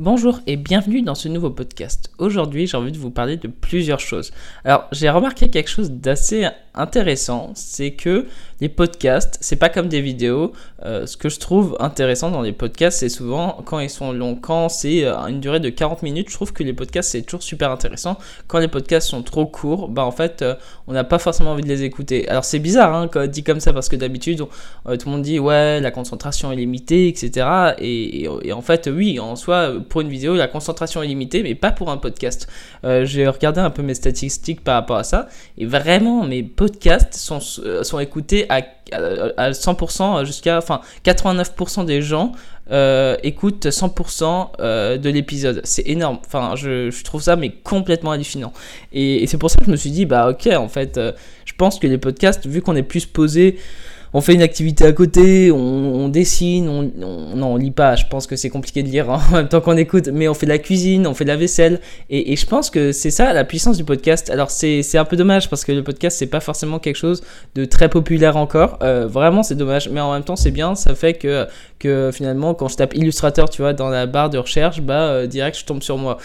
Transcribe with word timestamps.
Bonjour 0.00 0.40
et 0.46 0.56
bienvenue 0.56 1.02
dans 1.02 1.14
ce 1.14 1.28
nouveau 1.28 1.50
podcast. 1.50 2.10
Aujourd'hui, 2.16 2.66
j'ai 2.66 2.78
envie 2.78 2.90
de 2.90 2.96
vous 2.96 3.10
parler 3.10 3.36
de 3.36 3.48
plusieurs 3.48 4.00
choses. 4.00 4.32
Alors, 4.64 4.88
j'ai 4.92 5.10
remarqué 5.10 5.50
quelque 5.50 5.68
chose 5.68 5.90
d'assez 5.90 6.48
intéressant, 6.74 7.50
c'est 7.54 7.90
que 7.92 8.26
les 8.60 8.68
podcasts, 8.68 9.38
c'est 9.40 9.56
pas 9.56 9.68
comme 9.68 9.88
des 9.88 10.00
vidéos. 10.00 10.52
Euh, 10.84 11.06
ce 11.06 11.16
que 11.16 11.28
je 11.28 11.38
trouve 11.38 11.76
intéressant 11.80 12.30
dans 12.30 12.42
les 12.42 12.52
podcasts, 12.52 13.00
c'est 13.00 13.08
souvent 13.08 13.60
quand 13.64 13.80
ils 13.80 13.90
sont 13.90 14.12
longs, 14.12 14.36
quand 14.36 14.68
c'est 14.68 15.04
euh, 15.04 15.16
une 15.26 15.40
durée 15.40 15.60
de 15.60 15.68
40 15.68 16.02
minutes, 16.02 16.28
je 16.28 16.34
trouve 16.34 16.52
que 16.52 16.62
les 16.62 16.72
podcasts 16.72 17.10
c'est 17.10 17.22
toujours 17.22 17.42
super 17.42 17.70
intéressant. 17.70 18.18
Quand 18.46 18.58
les 18.58 18.68
podcasts 18.68 19.08
sont 19.08 19.22
trop 19.22 19.46
courts, 19.46 19.88
bah 19.88 20.04
en 20.04 20.10
fait, 20.10 20.42
euh, 20.42 20.54
on 20.86 20.92
n'a 20.92 21.04
pas 21.04 21.18
forcément 21.18 21.50
envie 21.50 21.62
de 21.62 21.68
les 21.68 21.82
écouter. 21.82 22.28
Alors 22.28 22.44
c'est 22.44 22.58
bizarre 22.58 22.94
hein, 22.94 23.08
quand 23.08 23.26
dit 23.26 23.42
comme 23.42 23.60
ça 23.60 23.72
parce 23.72 23.88
que 23.88 23.96
d'habitude, 23.96 24.38
tout 24.38 24.46
le 24.86 25.10
monde 25.10 25.22
dit 25.22 25.38
ouais, 25.38 25.80
la 25.80 25.90
concentration 25.90 26.52
est 26.52 26.56
limitée, 26.56 27.08
etc. 27.08 27.46
Et, 27.78 28.24
et, 28.24 28.52
en 28.52 28.62
fait, 28.62 28.88
oui, 28.92 29.18
en 29.20 29.36
soi, 29.36 29.72
pour 29.90 30.00
une 30.00 30.08
vidéo, 30.08 30.34
la 30.34 30.48
concentration 30.48 31.02
est 31.02 31.06
limitée, 31.06 31.42
mais 31.42 31.54
pas 31.54 31.72
pour 31.72 31.90
un 31.90 31.98
podcast. 31.98 32.48
j'ai 32.82 33.28
regardé 33.28 33.60
un 33.60 33.70
peu 33.70 33.82
mes 33.82 33.94
statistiques 33.94 34.64
par 34.64 34.76
rapport 34.76 34.96
à 34.96 35.04
ça, 35.04 35.28
et 35.58 35.66
vraiment, 35.66 36.24
mes 36.24 36.42
podcasts 36.42 37.14
sont, 37.14 37.40
sont 37.40 37.98
écoutés 37.98 38.46
à, 38.48 38.62
à 39.36 39.50
100% 39.50 40.24
jusqu'à, 40.24 40.58
enfin, 40.58 40.80
89% 41.04 41.84
des 41.84 42.00
gens 42.00 42.32
euh, 42.72 43.16
écoutent 43.24 43.66
100% 43.66 44.50
euh, 44.60 44.96
de 44.96 45.10
l'épisode. 45.10 45.60
C'est 45.64 45.88
énorme. 45.88 46.18
Enfin, 46.24 46.54
je, 46.54 47.02
trouve 47.02 47.20
ça 47.20 47.34
mais 47.34 47.50
complètement 47.50 48.12
hallucinant. 48.12 48.52
Et, 48.92 49.26
c'est 49.26 49.38
pour 49.38 49.50
ça 49.50 49.56
que 49.58 49.64
je 49.64 49.70
me 49.72 49.76
suis 49.76 49.90
dit, 49.90 50.06
bah 50.06 50.30
ok, 50.30 50.48
en 50.54 50.68
fait, 50.68 50.96
euh, 50.96 51.12
je 51.44 51.52
pense 51.54 51.80
que 51.80 51.88
les 51.88 51.98
podcasts, 51.98 52.46
vu 52.46 52.62
qu'on 52.62 52.76
est 52.76 52.84
plus 52.84 53.06
posé 53.06 53.58
on 54.12 54.20
fait 54.20 54.34
une 54.34 54.42
activité 54.42 54.84
à 54.84 54.92
côté, 54.92 55.52
on, 55.52 56.08
dessine, 56.08 56.68
on, 56.68 56.82
non, 57.36 57.52
on 57.52 57.56
lit 57.56 57.70
pas, 57.70 57.96
je 57.96 58.06
pense 58.06 58.26
que 58.26 58.36
c'est 58.36 58.50
compliqué 58.50 58.82
de 58.82 58.88
lire 58.88 59.08
en 59.10 59.20
même 59.32 59.48
temps 59.48 59.60
qu'on 59.60 59.76
écoute, 59.76 60.08
mais 60.12 60.28
on 60.28 60.34
fait 60.34 60.46
de 60.46 60.50
la 60.50 60.58
cuisine, 60.58 61.06
on 61.06 61.14
fait 61.14 61.24
de 61.24 61.30
la 61.30 61.36
vaisselle, 61.36 61.80
et, 62.08 62.36
je 62.36 62.46
pense 62.46 62.70
que 62.70 62.92
c'est 62.92 63.10
ça 63.10 63.32
la 63.32 63.44
puissance 63.44 63.76
du 63.76 63.84
podcast. 63.84 64.30
Alors 64.30 64.50
c'est 64.50 64.96
un 64.96 65.04
peu 65.04 65.16
dommage 65.16 65.50
parce 65.50 65.64
que 65.64 65.72
le 65.72 65.82
podcast 65.82 66.18
c'est 66.18 66.26
pas 66.26 66.40
forcément 66.40 66.78
quelque 66.78 66.96
chose 66.96 67.22
de 67.54 67.64
très 67.64 67.88
populaire 67.88 68.36
encore, 68.36 68.78
euh, 68.82 69.06
vraiment 69.06 69.42
c'est 69.42 69.54
dommage, 69.54 69.88
mais 69.88 70.00
en 70.00 70.12
même 70.12 70.24
temps 70.24 70.36
c'est 70.36 70.50
bien, 70.50 70.74
ça 70.74 70.94
fait 70.94 71.14
que, 71.14 71.46
que 71.78 72.10
finalement 72.12 72.54
quand 72.54 72.68
je 72.68 72.76
tape 72.76 72.94
illustrateur, 72.94 73.50
tu 73.50 73.62
vois, 73.62 73.72
dans 73.72 73.88
la 73.88 74.06
barre 74.06 74.30
de 74.30 74.38
recherche, 74.38 74.80
bah 74.80 75.02
euh, 75.02 75.26
direct 75.26 75.58
je 75.58 75.64
tombe 75.64 75.82
sur 75.82 75.98
moi. 75.98 76.18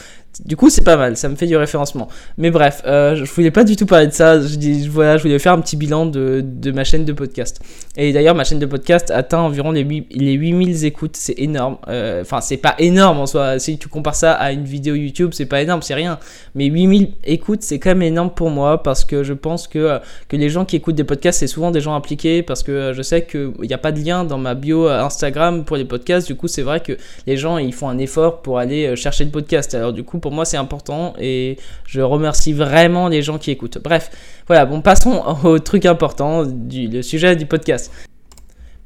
Du 0.43 0.57
coup, 0.57 0.69
c'est 0.69 0.83
pas 0.83 0.97
mal, 0.97 1.15
ça 1.15 1.29
me 1.29 1.35
fait 1.35 1.47
du 1.47 1.55
référencement. 1.55 2.09
Mais 2.37 2.51
bref, 2.51 2.81
euh, 2.85 3.15
je 3.15 3.23
voulais 3.23 3.51
pas 3.51 3.63
du 3.63 3.77
tout 3.77 3.85
parler 3.85 4.07
de 4.07 4.11
ça. 4.11 4.41
Je, 4.41 4.89
voilà, 4.89 5.15
je 5.15 5.23
voulais 5.23 5.39
faire 5.39 5.53
un 5.53 5.61
petit 5.61 5.77
bilan 5.77 6.05
de, 6.05 6.43
de 6.43 6.71
ma 6.71 6.83
chaîne 6.83 7.05
de 7.05 7.13
podcast. 7.13 7.61
Et 7.95 8.11
d'ailleurs, 8.11 8.35
ma 8.35 8.43
chaîne 8.43 8.59
de 8.59 8.65
podcast 8.65 9.11
atteint 9.11 9.39
environ 9.39 9.71
les, 9.71 9.83
8, 9.83 10.07
les 10.11 10.33
8000 10.33 10.83
écoutes. 10.83 11.15
C'est 11.15 11.39
énorme. 11.39 11.77
Euh, 11.87 12.21
enfin, 12.21 12.41
c'est 12.41 12.57
pas 12.57 12.75
énorme 12.79 13.19
en 13.19 13.25
soi. 13.27 13.59
Si 13.59 13.77
tu 13.77 13.87
compares 13.87 14.15
ça 14.15 14.33
à 14.33 14.51
une 14.51 14.65
vidéo 14.65 14.95
YouTube, 14.95 15.29
c'est 15.31 15.45
pas 15.45 15.61
énorme, 15.61 15.81
c'est 15.81 15.93
rien. 15.93 16.19
Mais 16.53 16.65
8000 16.65 17.11
écoutes, 17.23 17.61
c'est 17.61 17.79
quand 17.79 17.91
même 17.91 18.01
énorme 18.01 18.31
pour 18.31 18.49
moi 18.49 18.83
parce 18.83 19.05
que 19.05 19.23
je 19.23 19.33
pense 19.33 19.69
que, 19.69 19.79
euh, 19.79 19.99
que 20.27 20.35
les 20.35 20.49
gens 20.49 20.65
qui 20.65 20.75
écoutent 20.75 20.95
des 20.95 21.05
podcasts, 21.05 21.39
c'est 21.39 21.47
souvent 21.47 21.71
des 21.71 21.79
gens 21.79 21.95
impliqués 21.95 22.43
parce 22.43 22.61
que 22.61 22.91
je 22.93 23.01
sais 23.01 23.23
qu'il 23.25 23.53
n'y 23.61 23.73
a 23.73 23.77
pas 23.77 23.93
de 23.93 24.03
lien 24.03 24.25
dans 24.25 24.37
ma 24.37 24.53
bio 24.53 24.89
Instagram 24.89 25.63
pour 25.63 25.77
les 25.77 25.85
podcasts. 25.85 26.27
Du 26.27 26.35
coup, 26.35 26.49
c'est 26.49 26.61
vrai 26.61 26.81
que 26.81 26.97
les 27.25 27.37
gens, 27.37 27.57
ils 27.57 27.73
font 27.73 27.87
un 27.87 27.99
effort 27.99 28.41
pour 28.41 28.59
aller 28.59 28.97
chercher 28.97 29.23
le 29.23 29.31
podcast. 29.31 29.73
Alors, 29.73 29.93
du 29.93 30.03
coup, 30.03 30.19
pour 30.25 30.31
moi, 30.31 30.43
c'est 30.43 30.57
important 30.57 31.13
et 31.19 31.55
je 31.85 32.01
remercie 32.01 32.51
vraiment 32.51 33.09
les 33.09 33.21
gens 33.21 33.37
qui 33.37 33.51
écoutent. 33.51 33.77
Bref, 33.77 34.09
voilà, 34.47 34.65
bon, 34.65 34.81
passons 34.81 35.21
au 35.43 35.59
truc 35.59 35.85
important, 35.85 36.43
du, 36.43 36.87
le 36.87 37.03
sujet 37.03 37.35
du 37.35 37.45
podcast. 37.45 37.91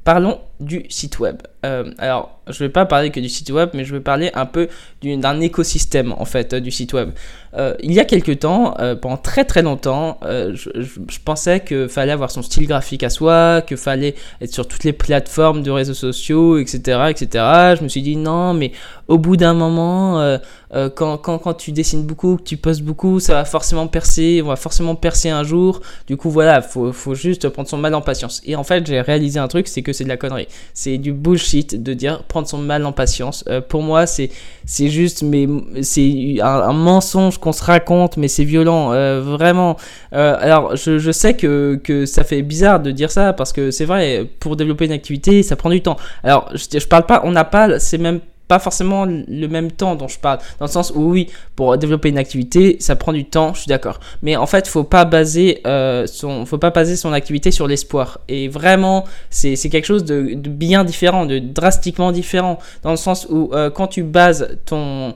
Parlons 0.04 0.42
du 0.59 0.85
site 0.89 1.19
web. 1.19 1.38
Euh, 1.65 1.91
alors, 1.97 2.39
je 2.47 2.63
ne 2.63 2.67
vais 2.67 2.71
pas 2.71 2.85
parler 2.85 3.11
que 3.11 3.19
du 3.19 3.29
site 3.29 3.49
web, 3.52 3.69
mais 3.73 3.83
je 3.83 3.93
vais 3.93 4.02
parler 4.02 4.31
un 4.33 4.45
peu 4.45 4.67
d'un 5.03 5.39
écosystème 5.39 6.13
en 6.17 6.25
fait 6.25 6.55
du 6.55 6.71
site 6.71 6.93
web. 6.93 7.11
Euh, 7.55 7.73
il 7.81 7.91
y 7.91 7.99
a 7.99 8.05
quelques 8.05 8.39
temps, 8.39 8.75
euh, 8.80 8.95
pendant 8.95 9.17
très 9.17 9.43
très 9.43 9.61
longtemps, 9.61 10.19
je, 10.23 11.19
pensais 11.23 11.61
qu'il 11.61 11.89
fallait 11.89 12.11
avoir 12.11 12.31
son 12.31 12.42
style 12.42 12.67
graphique 12.67 13.03
à 13.03 13.09
soi, 13.09 13.61
qu'il 13.61 13.77
fallait 13.77 14.15
être 14.42 14.53
sur 14.53 14.67
toutes 14.67 14.83
les 14.83 14.93
plateformes 14.93 15.64
de 15.64 15.71
réseaux 15.71 15.93
sociaux, 15.93 16.58
etc., 16.58 17.09
etc. 17.09 17.43
Je 17.77 17.83
me 17.83 17.87
suis 17.87 18.02
dit 18.02 18.15
non, 18.15 18.53
mais 18.53 18.71
au 19.08 19.17
bout 19.17 19.37
d'un 19.37 19.53
moment, 19.53 20.37
quand, 20.71 21.17
quand, 21.17 21.39
quand, 21.39 21.53
tu 21.53 21.71
dessines 21.71 22.05
beaucoup, 22.05 22.37
que 22.37 22.43
tu 22.43 22.58
postes 22.58 22.81
beaucoup, 22.81 23.19
ça 23.19 23.33
va 23.33 23.45
forcément 23.45 23.87
percer, 23.87 24.42
on 24.43 24.48
va 24.48 24.55
forcément 24.55 24.95
percer 24.95 25.30
un 25.30 25.43
jour. 25.43 25.81
Du 26.08 26.15
coup, 26.17 26.30
voilà, 26.30 26.61
faut, 26.61 26.92
faut 26.93 27.15
juste 27.15 27.49
prendre 27.49 27.67
son 27.67 27.77
mal 27.77 27.95
en 27.95 28.02
patience. 28.02 28.42
Et 28.45 28.55
en 28.55 28.64
fait, 28.64 28.86
j'ai 28.87 29.02
réalisé 29.02 29.39
un 29.39 29.48
truc, 29.48 29.67
c'est 29.67 29.81
que 29.81 29.93
c'est 29.93 30.03
de 30.03 30.09
la 30.09 30.17
connerie 30.17 30.48
c'est 30.73 30.98
du 30.98 31.14
bullshit 31.14 31.82
de 31.82 31.93
dire 31.93 32.23
prendre 32.23 32.48
son 32.48 32.58
mal 32.58 32.86
en 32.86 32.92
patience. 32.92 33.43
Euh, 33.48 33.61
pour 33.61 33.82
moi, 33.82 34.05
c'est 34.05 34.30
c'est 34.65 34.89
juste, 34.89 35.23
mais 35.23 35.48
c'est 35.82 36.37
un, 36.42 36.73
mensonge 36.73 37.37
qu'on 37.39 37.52
se 37.52 37.64
raconte, 37.64 38.17
mais 38.17 38.27
c'est 38.27 38.43
violent, 38.43 38.92
euh, 38.93 39.21
vraiment. 39.21 39.77
Euh, 40.14 40.36
alors, 40.39 40.76
je, 40.76 40.99
je, 40.99 41.11
sais 41.11 41.36
que, 41.36 41.80
que 41.83 42.05
ça 42.05 42.23
fait 42.23 42.42
bizarre 42.42 42.80
de 42.80 42.92
dire 42.92 43.11
ça 43.11 43.33
parce 43.33 43.52
que 43.52 43.71
c'est 43.71 43.86
vrai, 43.86 44.30
pour 44.39 44.55
développer 44.55 44.86
une 44.86 44.92
activité, 44.92 45.42
ça 45.43 45.55
prend 45.55 45.70
du 45.70 45.82
temps. 45.82 45.98
Alors, 46.23 46.49
je, 46.54 46.80
je 46.80 46.87
parle 46.87 47.05
pas, 47.05 47.21
on 47.23 47.31
n'a 47.31 47.45
pas, 47.45 47.80
c'est 47.80 47.98
même 47.98 48.20
pas 48.49 48.60
forcément 48.60 49.05
le 49.05 49.48
même 49.48 49.71
temps 49.71 49.95
dont 49.95 50.08
je 50.08 50.20
parle. 50.20 50.39
Dans 50.60 50.65
le 50.65 50.71
sens 50.71 50.92
où 50.93 51.04
oui, 51.11 51.30
pour 51.55 51.77
développer 51.77 52.10
une 52.10 52.17
activité, 52.17 52.77
ça 52.80 52.95
prend 52.95 53.14
du 53.14 53.23
temps, 53.23 53.54
je 53.54 53.61
suis 53.61 53.70
d'accord. 53.70 53.99
Mais 54.23 54.36
en 54.36 54.48
fait, 54.48 54.67
faut 54.67 54.83
pas 54.83 55.05
baser 55.05 55.61
euh, 55.67 56.08
son, 56.08 56.48
faut 56.48 56.58
pas 56.58 56.71
baser 56.71 56.95
son 56.95 57.14
activité 57.14 57.52
sur 57.52 57.67
l'espoir. 57.67 58.20
Et 58.27 58.48
vraiment, 58.48 59.05
c'est 59.30 59.55
quelque 59.70 59.86
chose 59.86 60.04
de, 60.04 60.33
bien 60.36 60.83
différent, 60.83 61.27
de 61.27 61.37
drastiquement 61.37 62.11
différent. 62.11 62.58
Dans 62.82 62.92
le 62.92 62.98
sens 62.98 63.27
où 63.30 63.52
euh, 63.54 63.70
quand 63.70 63.87
tu 63.87 64.02
bases 64.02 64.58
ton 64.66 65.14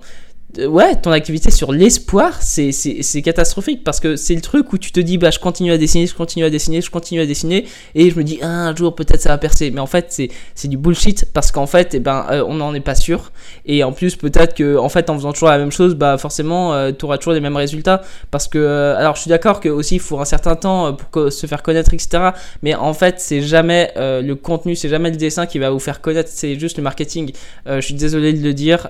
ouais, 0.57 0.95
ton 0.95 1.11
activité 1.11 1.51
sur 1.51 1.71
l'espoir, 1.71 2.41
c'est 2.41 3.21
catastrophique 3.23 3.83
parce 3.83 3.99
que 3.99 4.15
c'est 4.15 4.35
le 4.35 4.41
truc 4.41 4.71
où 4.73 4.77
tu 4.77 4.91
te 4.91 4.99
dis, 4.99 5.17
bah, 5.17 5.31
je 5.31 5.39
continue 5.39 5.71
à 5.71 5.77
dessiner, 5.77 6.07
je 6.07 6.15
continue 6.15 6.45
à 6.45 6.49
dessiner, 6.49 6.81
je 6.81 6.89
continue 6.89 7.21
à 7.21 7.25
dessiner, 7.25 7.65
et 7.95 8.09
je 8.09 8.15
me 8.15 8.23
dis, 8.23 8.39
un 8.41 8.75
jour 8.75 8.95
peut-être 8.95 9.21
ça 9.21 9.29
va 9.29 9.37
percer. 9.37 9.71
Mais 9.71 9.79
en 9.79 9.87
fait, 9.87 10.21
c'est 10.55 10.67
du 10.67 10.77
bullshit 10.77 11.25
parce 11.33 11.51
qu'en 11.51 11.67
fait, 11.67 11.93
eh 11.93 11.99
ben, 11.99 12.25
euh, 12.31 12.43
on 12.47 12.55
n'en 12.55 12.73
est 12.73 12.79
pas 12.79 12.95
sûr. 12.95 13.31
Et 13.65 13.83
en 13.83 13.91
plus, 13.91 14.15
peut-être 14.15 14.53
que, 14.53 14.77
en 14.77 14.89
fait, 14.89 15.09
en 15.09 15.15
faisant 15.15 15.33
toujours 15.33 15.49
la 15.49 15.57
même 15.57 15.71
chose, 15.71 15.95
bah, 15.95 16.17
forcément, 16.17 16.73
euh, 16.73 16.91
tu 16.91 17.05
auras 17.05 17.17
toujours 17.17 17.33
les 17.33 17.41
mêmes 17.41 17.57
résultats. 17.57 18.01
Parce 18.31 18.47
que, 18.47 18.95
alors, 18.97 19.15
je 19.15 19.21
suis 19.21 19.29
d'accord 19.29 19.59
que 19.59 19.69
aussi, 19.69 19.95
il 19.95 20.01
faut 20.01 20.19
un 20.19 20.25
certain 20.25 20.55
temps 20.55 20.93
pour 20.93 21.31
se 21.31 21.47
faire 21.47 21.63
connaître, 21.63 21.93
etc. 21.93 22.31
Mais 22.61 22.75
en 22.75 22.93
fait, 22.93 23.19
c'est 23.19 23.41
jamais 23.41 23.91
le 23.95 24.33
contenu, 24.33 24.75
c'est 24.75 24.89
jamais 24.89 25.09
le 25.09 25.17
dessin 25.17 25.45
qui 25.45 25.59
va 25.59 25.69
vous 25.69 25.79
faire 25.79 26.01
connaître, 26.01 26.29
c'est 26.31 26.59
juste 26.59 26.77
le 26.77 26.83
marketing. 26.83 27.31
je 27.65 27.79
suis 27.81 27.93
désolé 27.93 28.33
de 28.33 28.43
le 28.43 28.53
dire, 28.53 28.89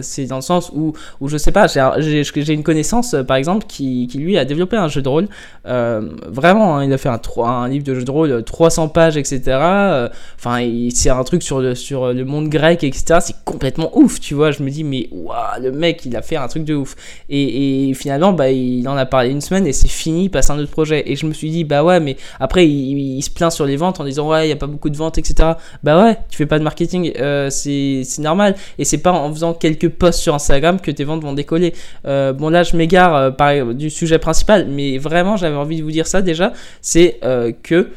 c'est 0.00 0.26
dans 0.26 0.36
le 0.36 0.42
sens 0.42 0.70
où 0.74 0.92
ou 1.20 1.28
je 1.28 1.36
sais 1.36 1.52
pas, 1.52 1.66
j'ai 1.66 2.52
une 2.52 2.62
connaissance 2.62 3.14
euh, 3.14 3.22
par 3.22 3.36
exemple 3.36 3.66
qui, 3.66 4.08
lui 4.14 4.36
a 4.38 4.44
développé 4.44 4.76
un 4.76 4.88
jeu 4.88 5.02
de 5.02 5.08
rôle. 5.08 5.28
Euh, 5.66 6.08
vraiment, 6.26 6.76
hein, 6.76 6.84
il 6.84 6.92
a 6.92 6.98
fait 6.98 7.08
un, 7.08 7.68
livre 7.68 7.84
de 7.84 7.94
jeu 7.94 8.04
de 8.04 8.10
rôle, 8.10 8.42
300 8.44 8.88
pages, 8.88 9.16
etc. 9.16 9.40
Euh, 9.46 10.08
enfin, 10.38 10.66
c'est 10.92 11.10
un 11.10 11.24
truc 11.24 11.42
sur 11.42 11.60
le, 11.60 12.24
monde 12.24 12.48
grec, 12.48 12.84
etc. 12.84 13.20
C'est 13.20 13.36
complètement 13.44 13.96
ouf, 13.96 14.20
tu 14.20 14.34
vois. 14.34 14.50
Je 14.50 14.62
me 14.62 14.70
dis, 14.70 14.84
mais 14.84 15.08
waouh, 15.10 15.62
le 15.62 15.72
mec, 15.72 16.04
il 16.04 16.16
a 16.16 16.22
fait 16.22 16.36
un 16.36 16.48
truc 16.48 16.64
de 16.64 16.74
ouf. 16.74 16.96
Et, 17.28 17.92
finalement, 17.94 18.32
bah, 18.32 18.50
il 18.50 18.86
en 18.88 18.96
a 18.96 19.06
parlé 19.06 19.30
une 19.30 19.40
semaine 19.40 19.66
et 19.66 19.72
c'est 19.72 19.88
fini, 19.88 20.24
il 20.24 20.28
passe 20.28 20.50
un 20.50 20.58
autre 20.58 20.70
projet. 20.70 21.02
Et 21.10 21.16
je 21.16 21.26
me 21.26 21.32
suis 21.32 21.50
dit, 21.50 21.64
bah 21.64 21.84
ouais, 21.84 22.00
mais 22.00 22.16
après, 22.38 22.66
il, 22.66 23.22
se 23.22 23.30
plaint 23.30 23.52
sur 23.52 23.66
les 23.66 23.76
ventes 23.76 24.00
en 24.00 24.04
disant, 24.04 24.28
ouais, 24.28 24.44
il 24.44 24.46
n'y 24.48 24.52
a 24.52 24.56
pas 24.56 24.66
beaucoup 24.66 24.90
de 24.90 24.96
ventes, 24.96 25.18
etc. 25.18 25.52
Bah 25.82 26.02
ouais, 26.02 26.18
tu 26.30 26.36
fais 26.36 26.46
pas 26.46 26.58
de 26.58 26.64
marketing, 26.64 27.12
c'est 27.50 28.04
normal. 28.18 28.54
Et 28.78 28.84
c'est 28.84 28.98
pas 28.98 29.12
en 29.12 29.32
faisant 29.32 29.54
quelques 29.54 29.88
posts 29.88 30.20
sur 30.20 30.34
Instagram 30.34 30.80
que 30.80 30.89
tes 30.92 31.04
ventes 31.04 31.22
vont 31.22 31.32
décoller. 31.32 31.74
Euh, 32.06 32.32
bon 32.32 32.48
là 32.48 32.62
je 32.62 32.76
m'égare 32.76 33.34
euh, 33.40 33.72
du 33.72 33.90
sujet 33.90 34.18
principal, 34.18 34.66
mais 34.68 34.98
vraiment 34.98 35.36
j'avais 35.36 35.56
envie 35.56 35.78
de 35.78 35.82
vous 35.82 35.90
dire 35.90 36.06
ça 36.06 36.22
déjà, 36.22 36.52
c'est 36.80 37.18
euh, 37.24 37.52
que 37.62 37.90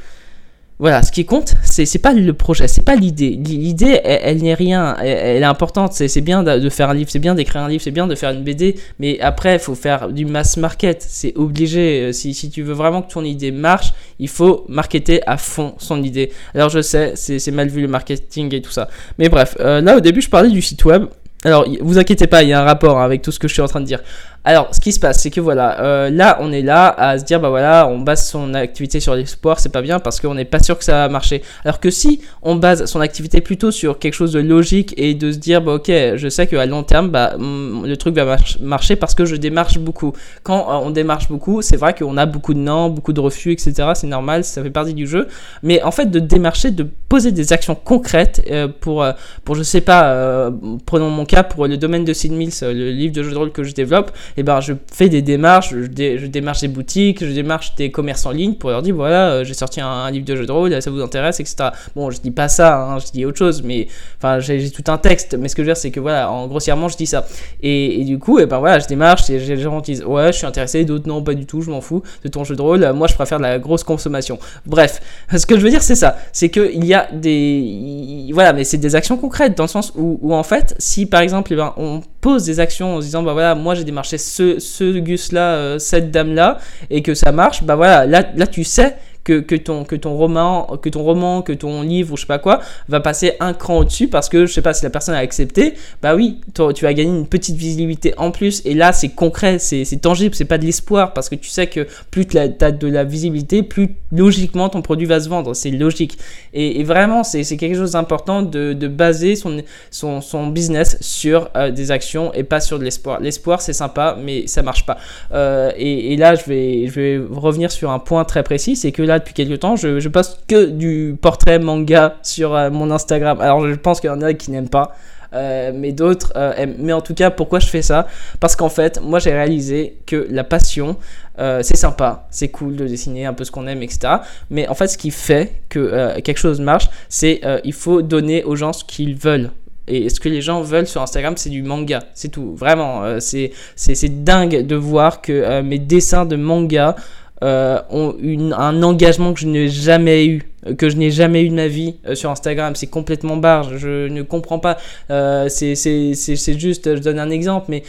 voilà, 0.80 1.02
ce 1.02 1.12
qui 1.12 1.24
compte, 1.24 1.54
c'est 1.64 2.02
pas 2.02 2.14
le 2.14 2.34
projet, 2.34 2.68
c'est 2.68 2.82
pas 2.84 2.96
l'idée. 2.96 3.30
L'idée, 3.30 4.02
elle, 4.04 4.42
n'est 4.42 4.56
rien, 4.56 4.98
elle, 5.00 5.42
est 5.42 5.46
importante. 5.46 5.94
C'est 5.94 6.20
bien 6.20 6.44
de 6.44 6.70
faire 6.70 6.90
un 6.90 6.94
livre, 6.94 7.10
c'est 7.10 7.20
bien 7.20 7.36
d'écrire 7.36 7.62
un 7.62 7.70
livre, 7.70 7.82
c'est 7.82 7.92
bien 7.92 8.06
de 8.06 8.16
faire 8.16 8.32
une 8.32 8.44
BD, 8.44 8.76
mais 9.00 9.18
après, 9.22 9.54
il 9.54 9.60
faut 9.60 9.76
faire 9.76 10.10
du 10.10 10.26
mass 10.26 10.58
market. 10.58 11.02
C'est 11.08 11.38
obligé. 11.38 12.12
Si, 12.12 12.50
tu 12.50 12.64
veux 12.64 12.74
vraiment 12.74 13.02
que 13.02 13.14
ton 13.14 13.24
idée 13.24 13.52
marche, 13.52 13.94
il 14.20 14.28
faut 14.28 14.66
marketer 14.68 15.22
à 15.26 15.38
fond 15.38 15.76
son 15.78 16.04
idée. 16.04 16.34
Alors, 16.54 16.70
je 16.70 16.82
sais, 16.82 17.14
c'est 17.16 17.52
mal 17.52 17.70
vu 17.70 17.80
le 17.80 17.88
marketing 17.88 18.54
et 18.54 18.62
tout 18.62 18.72
ça. 18.72 18.90
Mais 19.20 19.30
bref, 19.30 19.56
là, 19.60 19.96
au 19.96 20.02
début, 20.02 20.22
je 20.22 20.30
parlais 20.30 20.50
du 20.50 20.62
site 20.62 20.84
web. 20.84 21.06
Alors, 21.46 21.66
vous 21.82 21.98
inquiétez 21.98 22.28
pas, 22.28 22.44
il 22.44 22.50
y 22.50 22.54
a 22.54 22.62
un 22.62 22.64
rapport 22.64 23.00
avec 23.00 23.22
tout 23.22 23.32
ce 23.32 23.40
que 23.40 23.48
je 23.48 23.54
suis 23.54 23.62
en 23.62 23.68
train 23.68 23.82
de 23.82 23.86
dire. 23.86 24.00
Alors, 24.46 24.76
ce 24.76 24.82
qui 24.82 24.92
se 24.92 25.00
passe, 25.00 25.22
c'est 25.22 25.30
que 25.30 25.40
voilà, 25.40 25.80
euh, 25.80 26.10
là, 26.10 26.38
on 26.42 26.52
est 26.52 26.62
là 26.62 26.88
à 26.90 27.18
se 27.18 27.24
dire, 27.24 27.40
bah 27.40 27.48
voilà, 27.48 27.88
on 27.88 28.00
base 28.00 28.28
son 28.28 28.54
activité 28.56 29.00
sur 29.00 29.16
l'espoir, 29.16 29.58
c'est 29.62 29.72
pas 29.72 29.82
bien 29.82 30.02
parce 30.02 30.20
qu'on 30.20 30.34
n'est 30.34 30.44
pas 30.44 30.60
sûr 30.60 30.78
que 30.78 30.84
ça 30.84 30.94
va 30.94 31.08
marcher. 31.10 31.42
Alors 31.64 31.80
que 31.80 31.90
si 31.90 32.20
on 32.42 32.56
base 32.56 32.84
son 32.86 33.00
activité 33.00 33.40
plutôt 33.40 33.72
sur 33.72 34.00
quelque 34.00 34.16
chose 34.16 34.34
de 34.34 34.42
logique 34.42 34.94
et 34.98 35.14
de 35.14 35.32
se 35.32 35.38
dire, 35.38 35.62
bah 35.62 35.76
ok, 35.76 35.88
je 35.88 36.28
sais 36.30 36.46
qu'à 36.48 36.66
long 36.66 36.84
terme, 36.84 37.10
bah, 37.10 37.36
mm, 37.38 37.86
le 37.86 37.96
truc 37.96 38.16
va 38.16 38.36
marcher 38.60 38.98
parce 38.98 39.16
que 39.16 39.24
je 39.24 39.38
démarche 39.38 39.80
beaucoup. 39.80 40.12
Quand 40.44 40.60
euh, 40.70 40.86
on 40.86 40.90
démarche 40.90 41.30
beaucoup, 41.30 41.62
c'est 41.62 41.78
vrai 41.78 41.94
qu'on 41.94 42.18
a 42.18 42.26
beaucoup 42.26 42.54
de 42.54 42.60
non, 42.60 42.90
beaucoup 42.90 43.14
de 43.14 43.22
refus, 43.22 43.54
etc. 43.54 43.92
C'est 43.96 44.08
normal, 44.08 44.44
ça 44.44 44.62
fait 44.62 44.70
partie 44.70 44.94
du 44.94 45.08
jeu. 45.08 45.30
Mais 45.62 45.82
en 45.84 45.92
fait, 45.92 46.08
de 46.08 46.20
démarcher, 46.20 46.72
de 46.72 46.86
poser 47.08 47.32
des 47.32 47.54
actions 47.54 47.76
concrètes 47.76 48.46
euh, 48.52 48.68
pour, 48.68 49.06
pour, 49.46 49.56
je 49.56 49.64
sais 49.64 49.82
pas, 49.82 50.52
prenons 50.86 51.10
mon 51.10 51.24
cas 51.24 51.44
pour 51.44 51.66
le 51.66 51.78
domaine 51.78 52.04
de 52.04 52.12
Sid 52.12 52.34
Mills, 52.34 52.52
le 52.62 52.92
livre 52.92 53.14
de 53.14 53.24
jeu 53.24 53.32
de 53.32 53.38
rôle 53.38 53.52
que 53.54 53.64
je 53.64 53.74
développe, 53.74 54.12
eh 54.38 54.44
ben 54.44 54.60
je 54.62 54.74
fais 54.92 55.10
des 55.10 55.22
démarches, 55.22 55.72
je, 55.72 55.84
je, 55.84 56.26
démarche 56.28 56.62
des 56.62 56.68
boutiques, 56.68 57.24
je 57.24 57.32
démarche 57.32 57.76
des 57.76 57.92
commerces 57.92 58.26
en 58.26 58.32
ligne 58.32 58.56
pour 58.56 58.70
leur 58.70 58.82
dire 58.82 58.96
voilà, 58.96 59.32
euh, 59.32 59.44
j'ai 59.44 59.54
sorti 59.54 59.82
un, 59.82 60.10
livre 60.12 60.26
de 60.26 60.36
jeu 60.36 60.46
de 60.46 60.52
rôle, 60.52 60.82
ça 60.82 60.90
vous 60.90 61.02
intéresse, 61.02 61.40
etc. 61.40 61.70
Bon, 61.96 62.10
je 62.12 62.20
dis 62.20 62.32
pas 62.32 62.48
ça, 62.48 62.82
hein, 62.82 63.00
je 63.00 63.12
dis 63.12 63.26
autre 63.26 63.38
chose, 63.38 63.64
mais 63.64 63.88
enfin 64.18 64.40
j'ai 64.40 64.70
tout 64.72 64.92
un 64.92 64.98
texte, 64.98 65.36
mais 65.40 65.48
ce 65.48 65.56
que 65.56 65.64
je 65.64 65.68
veux 65.68 65.74
dire 65.74 65.78
c'est 65.78 65.92
que 65.92 66.00
voilà, 66.00 66.32
en 66.32 66.48
grossièrement 66.48 66.88
je 66.88 66.98
dis 66.98 67.08
ça. 67.08 67.26
Et, 67.62 68.04
du 68.04 68.20
coup, 68.20 68.40
et 68.40 68.44
eh 68.44 68.46
ben 68.46 68.60
voilà, 68.60 68.80
je 68.80 68.88
démarche, 68.88 69.30
et 69.30 69.40
les 69.40 69.58
gens 69.58 69.80
disent 69.82 70.04
ouais, 70.04 70.32
je 70.32 70.38
suis 70.38 70.48
intéressé, 70.48 70.86
d'autres 70.86 71.08
non, 71.08 71.24
pas 71.24 71.34
du 71.34 71.46
tout, 71.46 71.62
je 71.62 71.70
m'en 71.70 71.82
fous 71.82 72.04
de 72.24 72.30
ton 72.30 72.44
jeu 72.44 72.56
de 72.56 72.62
rôle, 72.62 72.92
moi 72.94 73.08
je 73.08 73.16
préfère 73.16 73.38
de 73.38 73.44
la 73.44 73.60
grosse 73.60 73.84
consommation. 73.84 74.40
Bref, 74.66 75.02
ce 75.36 75.46
que 75.46 75.58
je 75.58 75.62
veux 75.62 75.70
dire 75.70 75.84
c'est 75.84 75.96
ça, 75.96 76.18
c'est 76.32 76.50
qu'il 76.50 76.86
y 76.86 76.94
a 76.94 77.08
des 77.12 78.30
voilà, 78.34 78.54
mais 78.54 78.64
c'est 78.64 78.78
des 78.78 78.96
actions 78.96 79.18
concrètes 79.18 79.58
dans 79.58 79.64
le 79.64 79.70
sens 79.70 79.94
où, 79.96 80.34
en 80.34 80.44
fait, 80.44 80.76
si 80.80 81.06
par 81.06 81.22
exemple, 81.22 81.54
eh 81.54 81.56
ben, 81.56 81.74
on 81.78 82.02
pose 82.24 82.46
des 82.46 82.62
actions 82.62 82.96
en 82.96 83.02
se 83.02 83.06
disant 83.06 83.22
bah 83.22 83.34
voilà 83.34 83.54
moi 83.54 83.76
j'ai 83.76 83.84
démarché 83.84 84.18
ce, 84.18 84.58
ce 84.58 84.98
gus 85.00 85.34
là 85.34 85.56
euh, 85.56 85.78
cette 85.78 86.10
dame 86.10 86.34
là 86.34 86.58
et 86.90 87.04
que 87.04 87.14
ça 87.14 87.34
marche 87.34 87.64
bah 87.64 87.76
voilà 87.76 88.06
là 88.06 88.24
là 88.36 88.48
tu 88.48 88.64
sais 88.64 88.96
que, 89.24 89.56
ton, 89.56 89.84
que, 89.86 89.96
ton 89.96 90.16
roman, 90.16 90.78
que 90.82 90.90
ton 90.90 91.04
roman, 91.04 91.42
que 91.42 91.54
ton 91.54 91.82
livre 91.82 92.14
ou 92.14 92.18
je 92.18 92.22
sais 92.22 92.28
pas 92.28 92.40
quoi 92.40 92.60
va 92.90 93.00
passer 93.00 93.34
un 93.40 93.54
cran 93.54 93.78
au-dessus 93.80 94.08
parce 94.08 94.30
que 94.30 94.46
je 94.46 94.54
sais 94.54 94.62
pas 94.62 94.74
si 94.74 94.84
la 94.84 94.90
personne 94.90 95.16
a 95.16 95.20
accepté, 95.20 95.76
bah 96.02 96.16
oui, 96.16 96.42
tu 96.54 96.84
vas 96.84 96.94
gagner 96.94 97.12
une 97.12 97.28
petite 97.28 97.56
visibilité 97.56 98.14
en 98.18 98.32
plus 98.32 98.62
et 98.66 98.74
là 98.74 98.92
c'est 98.92 99.10
concret, 99.10 99.60
c'est 99.60 99.86
tangible, 100.02 100.36
c'est 100.36 100.46
pas 100.46 100.58
de 100.58 100.66
l'espoir 100.66 101.14
parce 101.14 101.30
que 101.30 101.36
tu 101.36 101.50
sais 101.50 101.68
que 101.68 101.88
plus 102.12 102.26
tu 102.26 102.38
as 102.38 102.48
de 102.48 102.88
la 102.88 103.04
visibilité, 103.04 103.64
plus 103.64 103.96
logiquement 104.12 104.70
ton 104.70 104.82
produit 104.82 105.06
va 105.06 105.20
se 105.20 105.30
vendre, 105.30 105.54
c'est 105.54 105.72
logique. 105.72 106.18
Et, 106.54 106.84
vraiment, 106.84 107.24
c'est 107.24 107.44
quelque 107.58 107.76
chose 107.76 107.92
d'important 107.92 108.42
de, 108.42 108.74
de, 108.74 108.88
baser 108.88 109.36
son, 109.36 109.62
son, 109.90 110.22
son, 110.22 110.48
business 110.48 110.98
sur 111.02 111.50
euh, 111.56 111.72
des 111.72 111.92
actions 111.92 112.34
et 112.34 112.44
pas 112.44 112.60
sur 112.60 112.78
de 112.78 112.84
l'espoir. 112.84 113.20
L'espoir 113.20 113.62
c'est 113.62 113.74
sympa, 113.74 114.18
mais 114.22 114.48
ça 114.48 114.62
marche 114.62 114.86
pas. 114.86 114.98
Euh, 115.34 115.72
et, 115.78 116.14
et, 116.14 116.18
là, 116.18 116.36
je 116.36 116.44
vais, 116.46 116.88
je 116.88 116.94
vais 116.94 117.22
revenir 117.32 117.72
sur 117.72 117.92
un 117.92 118.00
point 118.00 118.24
très 118.26 118.44
précis, 118.44 118.76
c'est 118.76 118.92
que 118.92 119.02
là, 119.02 119.13
depuis 119.20 119.34
quelques 119.34 119.60
temps, 119.60 119.76
je, 119.76 120.08
poste 120.08 120.42
que 120.48 120.66
du 120.66 121.16
portrait 121.20 121.60
manga 121.60 122.16
sur 122.22 122.54
euh, 122.54 122.70
mon 122.70 122.92
Instagram. 122.92 123.40
Alors 123.42 123.68
je 123.68 123.74
pense 123.76 124.00
qu'il 124.00 124.10
y 124.10 124.14
en 124.14 124.22
a 124.22 124.34
qui 124.34 124.52
n'aiment 124.52 124.70
pas. 124.70 124.96
Euh, 125.34 125.72
mais 125.74 125.94
d'autres 125.94 126.32
euh, 126.36 126.54
aiment. 126.54 126.76
Mais 126.78 126.94
en 126.94 127.02
tout 127.02 127.16
cas, 127.16 127.32
pourquoi 127.32 127.60
je 127.60 127.66
fais 127.66 127.82
ça? 127.82 128.08
Parce 128.40 128.56
qu'en 128.56 128.70
fait, 128.70 129.02
moi 129.02 129.18
j'ai 129.18 129.32
réalisé 129.32 129.98
que 130.06 130.28
la 130.30 130.44
passion, 130.44 130.98
c'est 131.38 131.76
sympa, 131.76 132.28
c'est 132.30 132.50
cool 132.50 132.76
de 132.76 132.86
dessiner 132.86 133.26
un 133.26 133.34
peu 133.34 133.44
ce 133.44 133.50
qu'on 133.52 133.66
aime, 133.66 133.82
etc. 133.82 134.18
Mais 134.52 134.68
en 134.68 134.76
fait, 134.76 134.88
ce 134.88 134.98
qui 134.98 135.10
fait 135.10 135.64
que 135.70 136.20
quelque 136.20 136.38
chose 136.38 136.62
marche, 136.62 136.90
c'est 137.10 137.42
il 137.64 137.74
faut 137.74 138.04
donner 138.04 138.44
aux 138.44 138.56
gens 138.56 138.74
ce 138.74 138.84
qu'ils 138.84 139.16
veulent. 139.16 139.50
Et 139.88 140.08
ce 140.10 140.20
que 140.20 140.30
les 140.30 140.42
gens 140.42 140.62
veulent 140.62 140.88
sur 140.88 141.02
Instagram, 141.02 141.34
c'est 141.36 141.50
du 141.50 141.64
manga. 141.64 142.04
C'est 142.14 142.30
tout. 142.30 142.56
Vraiment, 142.56 143.18
c'est 143.20 144.24
dingue 144.24 144.68
de 144.68 144.76
voir 144.76 145.22
que 145.22 145.62
mes 145.62 145.80
dessins 145.80 146.26
de 146.26 146.36
manga 146.36 146.96
euh, 147.44 147.82
ont 147.90 148.16
un 148.58 148.84
engagement 148.84 149.34
que 149.34 149.42
je 149.42 149.48
n'ai 149.48 149.68
jamais 149.68 150.26
eu 150.26 150.44
euh, 150.66 150.76
que 150.76 150.88
je 150.88 150.96
n'ai 150.96 151.12
jamais 151.12 151.44
eu 151.44 151.50
de 151.50 151.56
ma 151.56 151.68
vie 151.68 151.96
euh, 152.08 152.16
sur 152.16 152.30
Instagram. 152.30 152.74
C'est 152.74 152.88
complètement 152.88 153.36
barge. 153.36 153.76
Je 153.76 154.08
ne 154.08 154.22
comprends 154.22 154.60
pas. 154.60 154.78
C'est 155.10 155.76
juste, 155.76 156.96
je 156.96 157.02
donne 157.02 157.20
un 157.20 157.30
exemple, 157.30 157.66
mais 157.68 157.84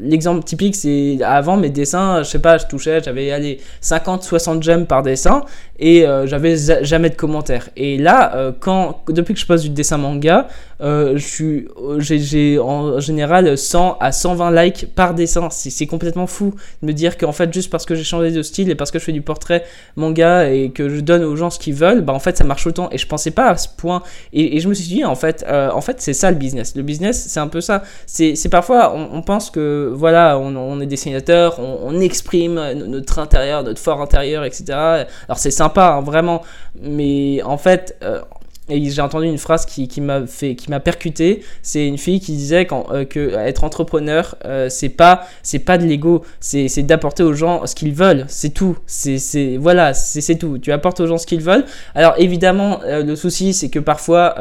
l'exemple 0.00 0.44
typique, 0.44 0.76
c'est 0.76 1.18
avant 1.24 1.56
mes 1.56 1.70
dessins, 1.70 2.22
je 2.22 2.28
sais 2.28 2.38
pas, 2.38 2.58
je 2.58 2.66
touchais, 2.66 3.00
j'avais 3.02 3.32
allez 3.32 3.58
50-60 3.82 4.62
j'aime 4.62 4.86
par 4.86 5.02
dessin 5.02 5.42
et 5.80 6.04
j'avais 6.26 6.56
jamais 6.84 7.10
de 7.10 7.16
commentaires. 7.16 7.68
Et 7.76 7.98
là, 7.98 8.52
quand 8.60 9.00
depuis 9.08 9.34
que 9.34 9.40
je 9.40 9.46
poste 9.46 9.64
du 9.64 9.70
dessin 9.70 9.98
manga, 9.98 10.46
je 10.80 11.16
suis, 11.18 11.68
j'ai 11.98 12.58
en 12.58 13.00
général 13.00 13.56
100 13.56 13.98
à 14.00 14.12
120 14.12 14.62
likes 14.62 14.94
par 14.94 15.14
dessin. 15.14 15.48
C'est 15.50 15.86
complètement 15.86 16.26
fou 16.26 16.54
de 16.82 16.86
me 16.86 16.92
dire 16.92 17.16
qu'en 17.16 17.32
fait, 17.32 17.52
juste 17.52 17.70
parce 17.70 17.86
que 17.86 17.94
j'ai 17.94 18.04
changé 18.04 18.30
de 18.30 18.42
style 18.42 18.70
et 18.70 18.74
parce 18.74 18.90
que 18.90 18.98
je 18.98 19.04
fais 19.04 19.12
du 19.12 19.22
portrait 19.22 19.64
manga 19.96 20.50
et 20.50 20.70
que 20.70 20.88
je 20.88 21.00
donne 21.00 21.24
aux 21.24 21.36
gens 21.36 21.50
ce 21.50 21.58
qu'ils 21.58 21.74
veulent, 21.74 22.02
bah 22.02 22.12
en 22.12 22.18
fait 22.18 22.36
ça 22.36 22.44
marche 22.44 22.66
autant. 22.66 22.88
Et 22.90 22.98
je 22.98 23.06
pensais 23.06 23.30
pas 23.30 23.50
à 23.50 23.56
ce 23.56 23.68
point. 23.68 24.02
Et, 24.32 24.60
je 24.60 24.68
me 24.68 24.74
suis 24.74 24.86
dit 24.86 25.04
en 25.04 25.14
fait, 25.14 25.44
euh, 25.48 25.70
en 25.70 25.80
fait 25.80 26.00
c'est 26.00 26.12
ça 26.12 26.30
le 26.30 26.36
business. 26.36 26.74
Le 26.76 26.82
business 26.82 27.26
c'est 27.28 27.40
un 27.40 27.48
peu 27.48 27.60
ça. 27.60 27.82
C'est 28.06 28.48
parfois 28.50 28.94
on, 28.94 29.22
pense 29.22 29.50
que 29.50 29.90
voilà 29.94 30.38
on, 30.38 30.80
est 30.80 30.86
dessinateur, 30.86 31.58
on, 31.58 31.78
on, 31.82 32.00
exprime 32.00 32.60
notre 32.72 33.18
intérieur, 33.18 33.62
notre 33.62 33.80
fort 33.80 34.00
intérieur, 34.00 34.44
etc. 34.44 34.64
Alors 34.70 35.38
c'est 35.38 35.50
sympa 35.50 35.94
hein, 35.98 36.00
vraiment, 36.00 36.42
mais 36.80 37.42
en 37.42 37.56
fait 37.56 37.96
euh, 38.02 38.20
et 38.68 38.90
j'ai 38.90 39.02
entendu 39.02 39.26
une 39.26 39.38
phrase 39.38 39.66
qui, 39.66 39.88
qui 39.88 40.00
m'a 40.00 40.26
fait 40.26 40.54
qui 40.54 40.70
m'a 40.70 40.80
percuté. 40.80 41.42
C'est 41.62 41.86
une 41.86 41.98
fille 41.98 42.20
qui 42.20 42.32
disait 42.32 42.64
quand, 42.64 42.86
euh, 42.92 43.04
que 43.04 43.34
être 43.34 43.64
entrepreneur 43.64 44.36
euh, 44.44 44.68
c'est 44.70 44.88
pas 44.88 45.26
c'est 45.42 45.58
pas 45.58 45.76
de 45.76 45.84
l'ego. 45.84 46.24
C'est 46.40 46.82
d'apporter 46.82 47.22
aux 47.22 47.34
gens 47.34 47.66
ce 47.66 47.74
qu'ils 47.74 47.92
veulent. 47.92 48.24
C'est 48.28 48.50
tout. 48.54 48.78
C'est 48.86 49.56
voilà 49.58 49.92
c'est 49.92 50.36
tout. 50.36 50.58
Tu 50.58 50.72
apportes 50.72 51.00
aux 51.00 51.06
gens 51.06 51.18
ce 51.18 51.26
qu'ils 51.26 51.42
veulent. 51.42 51.66
Alors 51.94 52.14
évidemment 52.16 52.80
euh, 52.84 53.02
le 53.04 53.16
souci 53.16 53.52
c'est 53.52 53.68
que 53.68 53.78
parfois 53.78 54.34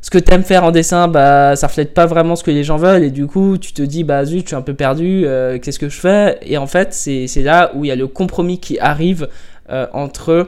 ce 0.00 0.10
que 0.10 0.18
tu 0.18 0.32
aimes 0.32 0.44
faire 0.44 0.62
en 0.62 0.70
dessin, 0.70 1.08
bah, 1.08 1.56
ça 1.56 1.66
reflète 1.66 1.92
pas 1.92 2.06
vraiment 2.06 2.36
ce 2.36 2.44
que 2.44 2.52
les 2.52 2.62
gens 2.62 2.76
veulent, 2.76 3.02
et 3.02 3.10
du 3.10 3.26
coup, 3.26 3.58
tu 3.58 3.72
te 3.72 3.82
dis, 3.82 4.04
bah 4.04 4.24
zut, 4.24 4.42
je 4.42 4.46
suis 4.46 4.56
un 4.56 4.62
peu 4.62 4.74
perdu, 4.74 5.26
qu'est-ce 5.60 5.78
que 5.80 5.88
je 5.88 5.98
fais? 5.98 6.38
Et 6.42 6.56
en 6.56 6.68
fait, 6.68 6.94
c'est 6.94 7.42
là 7.42 7.72
où 7.74 7.84
il 7.84 7.88
y 7.88 7.90
a 7.90 7.96
le 7.96 8.06
compromis 8.06 8.60
qui 8.60 8.78
arrive 8.78 9.28
entre 9.92 10.46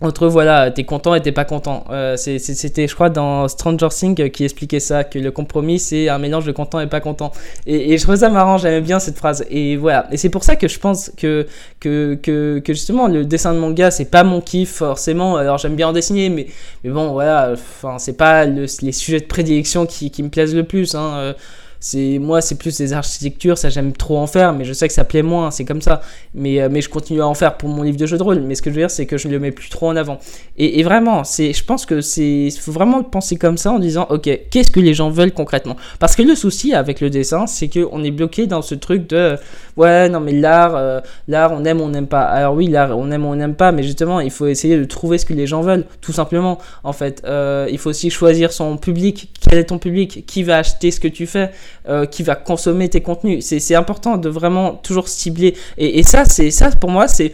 entre 0.00 0.28
voilà, 0.28 0.70
t'es 0.70 0.84
content 0.84 1.14
et 1.14 1.20
t'es 1.20 1.32
pas 1.32 1.44
content. 1.44 1.84
Euh, 1.90 2.16
C'était, 2.16 2.88
je 2.88 2.94
crois, 2.94 3.10
dans 3.10 3.48
Stranger 3.48 3.88
Things 3.90 4.30
qui 4.30 4.44
expliquait 4.44 4.80
ça, 4.80 5.04
que 5.04 5.18
le 5.18 5.30
compromis 5.30 5.78
c'est 5.78 6.08
un 6.08 6.18
mélange 6.18 6.46
de 6.46 6.52
content 6.52 6.80
et 6.80 6.86
pas 6.86 7.00
content. 7.00 7.32
Et, 7.66 7.92
et 7.92 7.98
je 7.98 8.02
trouve 8.02 8.16
ça 8.16 8.30
marrant, 8.30 8.56
j'aimais 8.56 8.80
bien 8.80 8.98
cette 8.98 9.16
phrase. 9.16 9.44
Et 9.50 9.76
voilà, 9.76 10.06
et 10.10 10.16
c'est 10.16 10.30
pour 10.30 10.44
ça 10.44 10.56
que 10.56 10.68
je 10.68 10.78
pense 10.78 11.10
que, 11.16 11.46
que, 11.80 12.18
que, 12.22 12.60
que, 12.64 12.72
justement 12.72 13.08
le 13.08 13.24
dessin 13.24 13.52
de 13.52 13.58
manga 13.58 13.90
c'est 13.90 14.10
pas 14.10 14.24
mon 14.24 14.40
kiff 14.40 14.76
forcément. 14.76 15.36
Alors 15.36 15.58
j'aime 15.58 15.76
bien 15.76 15.88
en 15.88 15.92
dessiner, 15.92 16.30
mais, 16.30 16.46
mais 16.82 16.90
bon, 16.90 17.12
voilà, 17.12 17.50
enfin, 17.52 17.98
c'est 17.98 18.16
pas 18.16 18.46
le, 18.46 18.66
les 18.82 18.92
sujets 18.92 19.20
de 19.20 19.26
prédilection 19.26 19.86
qui, 19.86 20.10
qui 20.10 20.22
me 20.22 20.28
plaisent 20.30 20.54
le 20.54 20.64
plus. 20.64 20.94
Hein. 20.94 21.34
C'est 21.82 22.18
moi 22.18 22.42
c'est 22.42 22.56
plus 22.56 22.76
des 22.76 22.92
architectures 22.92 23.56
ça 23.56 23.70
j'aime 23.70 23.94
trop 23.94 24.18
en 24.18 24.26
faire 24.26 24.52
mais 24.52 24.66
je 24.66 24.74
sais 24.74 24.86
que 24.86 24.92
ça 24.92 25.04
plaît 25.04 25.22
moins 25.22 25.50
c'est 25.50 25.64
comme 25.64 25.80
ça. 25.80 26.02
Mais 26.34 26.60
euh, 26.60 26.68
mais 26.70 26.82
je 26.82 26.90
continue 26.90 27.22
à 27.22 27.26
en 27.26 27.32
faire 27.32 27.56
pour 27.56 27.70
mon 27.70 27.82
livre 27.82 27.96
de 27.96 28.04
jeu 28.04 28.18
de 28.18 28.22
rôle. 28.22 28.40
Mais 28.40 28.54
ce 28.54 28.60
que 28.60 28.68
je 28.68 28.74
veux 28.74 28.82
dire 28.82 28.90
c'est 28.90 29.06
que 29.06 29.16
je 29.16 29.28
ne 29.28 29.32
le 29.32 29.38
mets 29.38 29.50
plus 29.50 29.70
trop 29.70 29.88
en 29.88 29.96
avant. 29.96 30.18
Et, 30.58 30.82
vraiment 30.82 31.24
c'est 31.24 31.54
je 31.54 31.64
pense 31.64 31.86
que 31.86 32.02
c'est 32.02 32.50
faut 32.60 32.72
vraiment 32.72 33.02
penser 33.02 33.36
comme 33.36 33.56
ça 33.56 33.72
en 33.72 33.78
disant 33.78 34.06
ok 34.10 34.28
qu'est-ce 34.50 34.70
que 34.70 34.80
les 34.80 34.92
gens 34.92 35.08
veulent 35.08 35.32
concrètement? 35.32 35.76
Parce 35.98 36.16
que 36.16 36.22
le 36.22 36.34
souci 36.34 36.74
avec 36.74 37.00
le 37.00 37.08
dessin 37.08 37.46
c'est 37.46 37.68
que 37.68 37.88
on 37.92 38.04
est 38.04 38.10
bloqué 38.10 38.46
dans 38.46 38.60
ce 38.60 38.74
truc 38.74 39.08
de 39.08 39.36
ouais 39.78 40.10
non 40.10 40.20
mais 40.20 40.32
l'art 40.32 40.76
euh, 40.76 41.00
l'art 41.28 41.52
on 41.52 41.64
aime 41.64 41.80
on 41.80 41.88
n'aime 41.88 42.08
pas. 42.08 42.22
Alors 42.22 42.54
oui 42.54 42.66
l'art 42.66 42.98
on 42.98 43.10
aime 43.10 43.24
on 43.24 43.34
n'aime 43.36 43.54
pas 43.54 43.72
mais 43.72 43.82
justement 43.82 44.20
il 44.20 44.30
faut 44.30 44.46
essayer 44.46 44.76
de 44.76 44.84
trouver 44.84 45.16
ce 45.16 45.24
que 45.24 45.32
les 45.32 45.46
gens 45.46 45.62
veulent 45.62 45.86
tout 46.02 46.12
simplement. 46.12 46.58
En 46.84 46.92
fait 46.92 47.22
euh, 47.24 47.66
il 47.70 47.78
faut 47.78 47.88
aussi 47.88 48.10
choisir 48.10 48.52
son 48.52 48.76
public. 48.76 49.30
Quel 49.40 49.58
est 49.58 49.64
ton 49.64 49.78
public? 49.78 50.26
Qui 50.26 50.42
va 50.42 50.58
acheter 50.58 50.90
ce 50.90 51.00
que 51.00 51.08
tu 51.08 51.26
fais? 51.26 51.50
Euh, 51.88 52.06
qui 52.06 52.22
va 52.22 52.34
consommer 52.34 52.88
tes 52.88 53.00
contenus. 53.00 53.44
C'est 53.44 53.74
important 53.74 54.16
de 54.16 54.28
vraiment 54.28 54.74
toujours 54.74 55.08
cibler. 55.08 55.54
Et, 55.78 56.02
ça, 56.02 56.24
c'est 56.24 56.50
ça 56.50 56.70
pour 56.70 56.90
moi, 56.90 57.06
c'est 57.08 57.32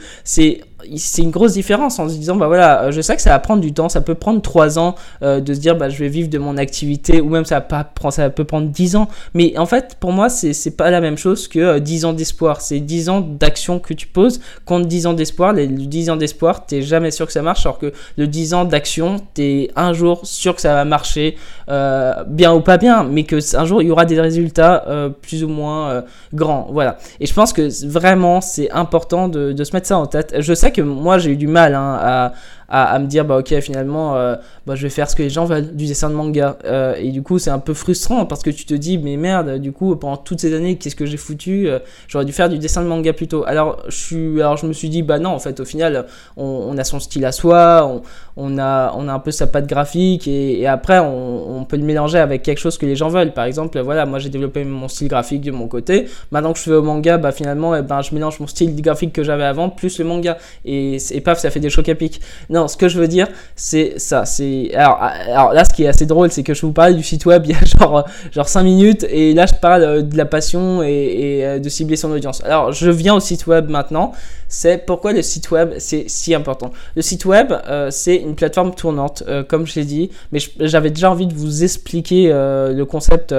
c'est 0.97 1.23
une 1.23 1.31
grosse 1.31 1.55
différence 1.55 1.99
en 1.99 2.09
se 2.09 2.15
disant 2.15 2.37
bah 2.37 2.47
voilà 2.47 2.85
euh, 2.85 2.91
je 2.91 3.01
sais 3.01 3.17
que 3.17 3.23
ça 3.23 3.31
va 3.31 3.39
prendre 3.39 3.61
du 3.61 3.73
temps 3.73 3.89
ça 3.89 4.01
peut 4.01 4.15
prendre 4.15 4.41
3 4.41 4.79
ans 4.79 4.95
euh, 5.23 5.41
de 5.41 5.55
se 5.55 5.61
dire 5.61 5.77
bah 5.77 5.89
je 5.89 5.99
vais 5.99 6.09
vivre 6.09 6.29
de 6.29 6.39
mon 6.39 6.57
activité 6.57 7.21
ou 7.21 7.29
même 7.29 7.45
ça 7.45 7.61
pas 7.61 7.85
prendre 7.85 8.15
ça 8.15 8.31
peut 8.31 8.45
prendre 8.45 8.69
10 8.69 8.97
ans. 8.97 9.09
Mais 9.35 9.57
en 9.59 9.67
fait 9.67 9.97
pour 10.01 10.13
moi 10.13 10.29
c'est 10.29 10.53
c'est 10.53 10.77
pas 10.77 10.91
la 10.91 11.01
même 11.01 11.19
chose 11.19 11.49
que 11.49 11.79
10 11.79 12.05
euh, 12.05 12.09
ans 12.09 12.13
d'espoir. 12.13 12.61
C'est 12.61 12.81
10 12.81 13.09
ans 13.09 13.21
d'action 13.21 13.79
que 13.79 13.95
tu 13.95 14.07
poses 14.07 14.41
contre 14.65 14.87
10 14.87 15.07
ans 15.07 15.13
d'espoir. 15.13 15.53
Les 15.53 15.67
10 15.67 16.11
ans 16.11 16.17
d'espoir 16.17 16.67
t'es 16.67 16.83
jamais 16.83 17.11
sûr 17.11 17.27
que 17.27 17.33
ça 17.33 17.43
marche 17.43 17.67
alors 17.67 17.79
que 17.79 17.93
le 18.17 18.27
10 18.27 18.55
ans 18.55 18.65
d'action 18.65 19.17
t'es 19.35 19.71
un 19.77 19.93
jour 19.93 20.21
sûr 20.25 20.55
que 20.55 20.61
ça 20.61 20.75
va 20.75 20.85
marcher 20.85 21.37
bien 22.29 22.53
ou 22.55 22.61
pas 22.61 22.79
bien 22.79 23.05
mais 23.05 23.25
que 23.25 23.37
un 23.57 23.65
jour 23.65 23.83
il 23.83 23.89
y 23.89 23.91
aura 23.91 24.05
des 24.05 24.21
résultats 24.21 24.85
plus 25.23 25.45
ou 25.45 25.49
moins 25.49 26.05
grands. 26.33 26.69
Voilà. 26.71 26.99
Et 27.21 27.27
je 27.27 27.35
pense 27.35 27.53
que 27.53 27.69
vraiment 27.87 28.41
c'est 28.41 28.71
important 28.71 29.29
de, 29.29 29.53
de 29.53 29.65
se 29.65 29.73
mettre 29.75 29.87
ça 29.87 29.99
en 29.99 30.07
tête. 30.07 30.35
Je 30.39 30.55
sais 30.55 30.73
que 30.73 30.76
moi 30.81 31.19
j'ai 31.19 31.33
eu 31.33 31.37
du 31.37 31.47
mal 31.47 31.75
hein, 31.75 31.99
à, 32.01 32.33
me 32.71 33.07
dire 33.07 33.25
bah 33.25 33.39
ok 33.39 33.61
finalement 33.61 34.15
bah, 34.67 34.75
je 34.75 34.83
vais 34.83 34.91
faire 34.91 35.09
ce 35.09 35.17
que 35.17 35.23
les 35.23 35.31
gens 35.31 35.45
veulent 35.45 35.75
du 35.75 35.87
dessin 35.87 36.11
de 36.11 36.15
manga. 36.15 36.59
Et 36.99 37.11
du 37.11 37.23
coup 37.23 37.39
c'est 37.39 37.51
un 37.51 37.59
peu 37.59 37.75
frustrant 37.75 38.27
parce 38.27 38.43
que 38.43 38.51
tu 38.51 38.65
te 38.65 38.75
dis 38.75 38.99
mais 38.99 39.17
merde 39.17 39.59
du 39.59 39.73
coup 39.73 39.95
pendant 39.97 40.17
toutes 40.17 40.41
ces 40.41 40.55
années 40.55 40.77
qu'est-ce 40.77 40.97
que 40.97 41.07
j'ai 41.07 41.17
foutu 41.17 41.69
j'aurais 42.09 42.25
dû 42.25 42.33
faire 42.33 42.49
du 42.49 42.59
dessin 42.59 42.83
de 42.83 42.89
manga 42.89 43.13
plutôt 43.13 43.45
alors 43.47 43.83
je 43.89 43.97
suis 43.97 44.41
alors 44.41 44.57
je 44.57 44.67
me 44.67 44.73
suis 44.73 44.89
dit 44.89 45.03
bah 45.03 45.19
non 45.19 45.31
en 45.31 45.39
fait 45.39 45.61
au 45.61 45.65
final 45.65 46.07
on, 46.37 46.77
a 46.77 46.85
son 46.85 47.01
style 47.01 47.25
à 47.25 47.33
soi 47.33 48.03
on, 48.37 48.59
a 48.59 48.93
on 48.97 49.09
a 49.09 49.13
un 49.13 49.19
peu 49.19 49.31
sa 49.31 49.47
patte 49.47 49.67
graphique 49.67 50.29
et, 50.29 50.67
après 50.67 50.99
on, 50.99 51.59
on, 51.59 51.65
peut 51.65 51.77
le 51.77 51.83
mélanger 51.85 52.19
avec 52.19 52.43
quelque 52.43 52.59
chose 52.59 52.79
que 52.79 52.87
les 52.87 52.97
gens 52.97 53.09
veulent. 53.09 53.33
Par 53.33 53.45
exemple 53.45 53.81
voilà 53.81 54.07
moi 54.07 54.19
j'ai 54.19 54.29
développé 54.29 54.65
mon 54.65 54.89
style 54.89 55.09
graphique 55.09 55.43
de 55.43 55.51
mon 55.51 55.69
côté. 55.69 56.07
Maintenant 56.31 56.53
que 56.53 56.59
je 56.59 56.65
fais 56.65 56.73
au 56.73 56.83
manga 56.83 57.19
bah 57.19 57.33
finalement 57.33 57.75
eh 57.75 57.83
ben, 57.83 58.03
je 58.03 58.15
mélange 58.15 58.41
mon 58.41 58.47
style 58.47 58.81
graphique 58.81 59.13
que 59.13 59.23
j'avais 59.23 59.45
avant 59.45 59.69
plus 59.69 59.99
le 59.99 60.05
manga. 60.05 60.37
Et, 60.65 60.97
et 61.11 61.21
paf 61.21 61.39
ça 61.39 61.51
fait 61.51 61.61
des 61.61 61.71
chocs 61.71 61.89
à 61.89 61.95
pic 61.95 62.21
non 62.57 62.69
ce 62.69 62.77
que 62.77 62.89
je 62.89 62.99
veux 62.99 63.09
dire 63.09 63.29
c'est 63.55 63.99
ça 63.99 64.25
c'est 64.25 64.75
alors, 64.75 65.53
là 65.53 65.65
ce 65.65 65.73
qui 65.75 65.85
est 65.85 65.89
assez 65.89 66.07
drôle 66.07 66.31
c'est 66.31 66.43
que 66.43 66.55
je 66.55 66.63
vous 66.63 66.73
parlais 66.73 66.95
du 66.95 67.03
site 67.03 67.27
web 67.27 67.43
il 67.45 67.53
y 67.53 67.55
a 67.55 67.65
genre 67.79 68.07
genre 68.33 68.49
5 68.49 68.63
minutes 68.63 69.07
et 69.09 69.35
là 69.35 69.45
je 69.47 69.55
parle 69.61 69.83
euh, 69.83 70.03
de 70.03 70.17
la 70.17 70.25
passion 70.25 70.83
et, 70.83 70.89
et 70.89 71.47
euh, 71.47 71.59
de 71.59 71.69
cibler 71.69 71.97
son 71.97 72.11
audience. 72.11 72.43
Alors 72.45 72.73
je 72.73 72.91
viens 72.91 73.15
au 73.15 73.21
site 73.21 73.47
web 73.47 73.69
maintenant 73.69 74.13
c'est 74.49 74.87
pourquoi 74.87 75.13
le 75.13 75.23
site 75.23 75.51
web 75.51 75.75
c'est 75.79 76.05
si 76.09 76.35
important. 76.35 76.71
Le 76.95 77.03
site 77.03 77.25
web 77.27 77.53
euh, 77.53 77.91
c'est 77.91 78.17
une 78.17 78.35
plateforme 78.35 78.75
tournante 78.75 79.23
comme 79.49 79.67
je 79.67 79.75
l'ai 79.77 79.85
dit 79.85 80.11
mais 80.33 80.39
j'avais 80.61 80.91
déjà 80.91 81.11
envie 81.11 81.27
de 81.27 81.35
vous 81.35 81.63
expliquer 81.63 82.29
le 82.29 82.85
concept 82.85 83.35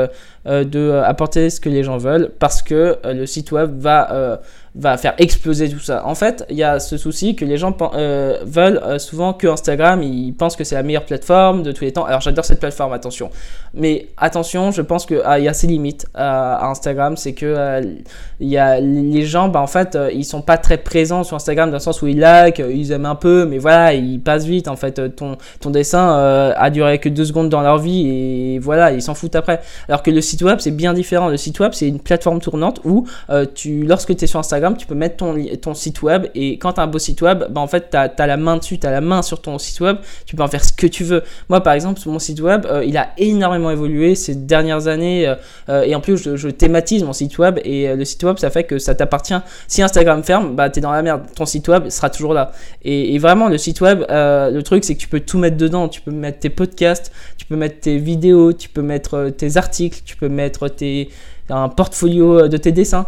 de 0.48 1.02
apporter 1.04 1.50
ce 1.50 1.60
que 1.60 1.70
les 1.70 1.84
gens 1.84 1.98
veulent 1.98 2.32
parce 2.40 2.62
que 2.62 2.98
le 3.04 3.26
site 3.26 3.52
web 3.52 3.80
va 3.80 4.40
va 4.78 4.96
faire 4.98 5.16
exploser 5.18 5.70
tout 5.70 5.80
ça. 5.80 6.06
En 6.06 6.14
fait, 6.14 6.46
il 6.50 6.56
y 6.56 6.64
a 6.64 6.80
ce 6.80 6.98
souci 6.98 7.36
que 7.36 7.46
les 7.46 7.58
gens 7.58 7.76
euh, 7.96 8.38
veulent 8.46 8.80
euh, 8.84 9.00
souvent 9.00 9.34
que 9.34 9.48
Instagram, 9.48 10.04
ils 10.04 10.34
pensent 10.34 10.56
que 10.56 10.64
c'est 10.64 10.76
la 10.76 10.84
meilleure 10.84 11.06
plateforme 11.06 11.64
de 11.64 11.72
tous 11.72 11.84
les 11.84 11.92
temps. 11.92 12.06
Alors 12.06 12.22
j'adore 12.22 12.46
cette 12.46 12.60
plateforme, 12.60 12.94
attention. 12.94 13.32
Mais 13.74 14.10
attention, 14.18 14.72
je 14.72 14.84
pense 14.84 15.08
qu'il 15.08 15.22
ah, 15.26 15.40
y 15.40 15.48
a 15.48 15.54
ses 15.54 15.66
limites 15.66 16.06
à 16.14 16.70
Instagram, 16.70 17.18
c'est 17.18 17.34
que 17.34 17.46
euh, 17.46 17.82
il 18.40 18.50
y 18.50 18.58
a 18.58 18.80
les 18.80 19.26
gens, 19.26 19.50
bah, 19.50 19.62
en 19.62 19.68
fait, 19.68 19.98
ils 20.14 20.26
sont 20.26 20.42
pas 20.42 20.58
très 20.58 20.78
présents 20.78 21.24
sur 21.24 21.36
Instagram 21.36 21.70
dans 21.72 21.78
le 21.78 21.82
sens 21.82 22.04
où 22.04 22.08
ils 22.08 22.20
like, 22.20 22.60
ils 22.60 22.92
aiment 22.92 23.08
un 23.08 23.16
peu, 23.16 23.46
mais 23.46 23.58
voilà, 23.58 23.94
ils 23.94 24.20
passent 24.20 24.46
vite. 24.46 24.68
En 24.68 24.76
fait, 24.76 25.16
ton, 25.16 25.38
ton 25.60 25.70
dessin 25.72 26.54
a 26.56 26.70
duré 26.70 27.00
que 27.00 27.10
deux 27.10 27.26
secondes 27.26 27.50
dans 27.50 27.62
leur 27.62 27.80
vie 27.80 28.08
et 28.08 28.60
voilà, 28.60 28.92
ils 28.92 29.02
s'en 29.02 29.16
foutent 29.16 29.36
après. 29.36 29.62
Alors 29.90 30.04
que 30.04 30.12
le 30.12 30.22
site 30.22 30.37
web, 30.42 30.60
c'est 30.60 30.72
bien 30.72 30.94
différent. 30.94 31.30
Le 31.30 31.38
site 31.38 31.60
web, 31.60 31.72
c'est 31.74 31.88
une 31.88 32.00
plateforme 32.00 32.40
tournante 32.40 32.82
où 32.84 33.08
tu, 33.56 33.84
lorsque 33.84 34.16
tu 34.16 34.24
es 34.24 34.28
sur 34.28 34.40
Instagram, 34.40 34.76
tu 34.78 34.86
peux 34.86 34.96
mettre 34.96 35.18
ton, 35.18 35.36
ton 35.62 35.74
site 35.74 36.02
web 36.02 36.28
et 36.36 36.58
quand 36.58 36.74
tu 36.74 36.80
as 36.80 36.84
un 36.84 36.88
beau 36.88 37.00
site 37.00 37.22
web, 37.22 37.46
bah 37.50 37.62
en 37.62 37.68
fait, 37.68 37.90
tu 37.92 37.98
as, 37.98 38.28
la 38.28 38.38
main 38.38 38.58
dessus, 38.58 38.78
tu 38.80 38.88
as 38.88 38.92
la 38.92 39.02
main 39.02 39.22
sur 39.22 39.42
ton 39.42 39.58
site 39.58 39.80
web, 39.82 39.98
tu 40.26 40.36
peux 40.36 40.44
en 40.44 40.48
faire 40.48 40.64
ce 40.64 40.74
que 40.74 40.88
tu 40.88 41.04
veux. 41.04 41.24
Moi, 41.50 41.62
par 41.62 41.74
exemple, 41.74 42.00
mon 42.06 42.20
site 42.20 42.42
web, 42.42 42.66
euh, 42.66 42.84
il 42.86 42.98
a 42.98 43.10
énormément 43.18 43.72
évolué 43.72 44.16
ces 44.16 44.36
dernières 44.36 44.88
années 44.88 45.28
euh, 45.28 45.36
euh, 45.70 45.84
et 45.84 45.96
en 45.96 46.02
plus, 46.02 46.36
je, 46.36 46.48
thématise 46.50 47.04
mon 47.04 47.14
site 47.14 47.38
web 47.38 47.60
et 47.64 47.94
le 47.94 48.06
site 48.06 48.24
web, 48.24 48.38
ça 48.38 48.50
fait 48.50 48.64
que 48.64 48.80
ça 48.80 48.96
t'appartient. 48.96 49.36
Si 49.68 49.82
Instagram 49.82 50.24
ferme, 50.24 50.56
bah, 50.56 50.70
tu 50.70 50.80
es 50.80 50.82
dans 50.82 50.92
la 50.92 51.02
merde. 51.02 51.24
Ton 51.36 51.46
site 51.46 51.68
web 51.68 51.90
sera 51.90 52.10
toujours 52.10 52.34
là. 52.34 52.52
Et, 52.84 53.18
vraiment, 53.20 53.48
le 53.50 53.58
site 53.58 53.82
web, 53.82 54.06
le 54.10 54.62
truc, 54.62 54.84
c'est 54.84 54.96
que 54.96 55.00
tu 55.00 55.08
peux 55.08 55.20
tout 55.20 55.38
mettre 55.38 55.58
dedans. 55.58 55.88
Tu 55.88 56.02
peux 56.02 56.12
mettre 56.12 56.40
tes 56.40 56.50
podcasts, 56.50 57.12
tu 57.38 57.46
peux 57.46 57.56
mettre 57.56 57.82
tes 57.82 57.98
vidéos, 57.98 58.54
tu 58.54 58.70
peux 58.70 58.82
mettre 58.82 59.30
tes 59.30 59.58
articles, 59.58 60.02
tu 60.06 60.16
peux 60.16 60.27
mettre 60.30 60.68
tes, 60.68 61.10
un 61.50 61.70
portfolio 61.70 62.48
de 62.48 62.58
tes 62.58 62.72
dessins. 62.72 63.06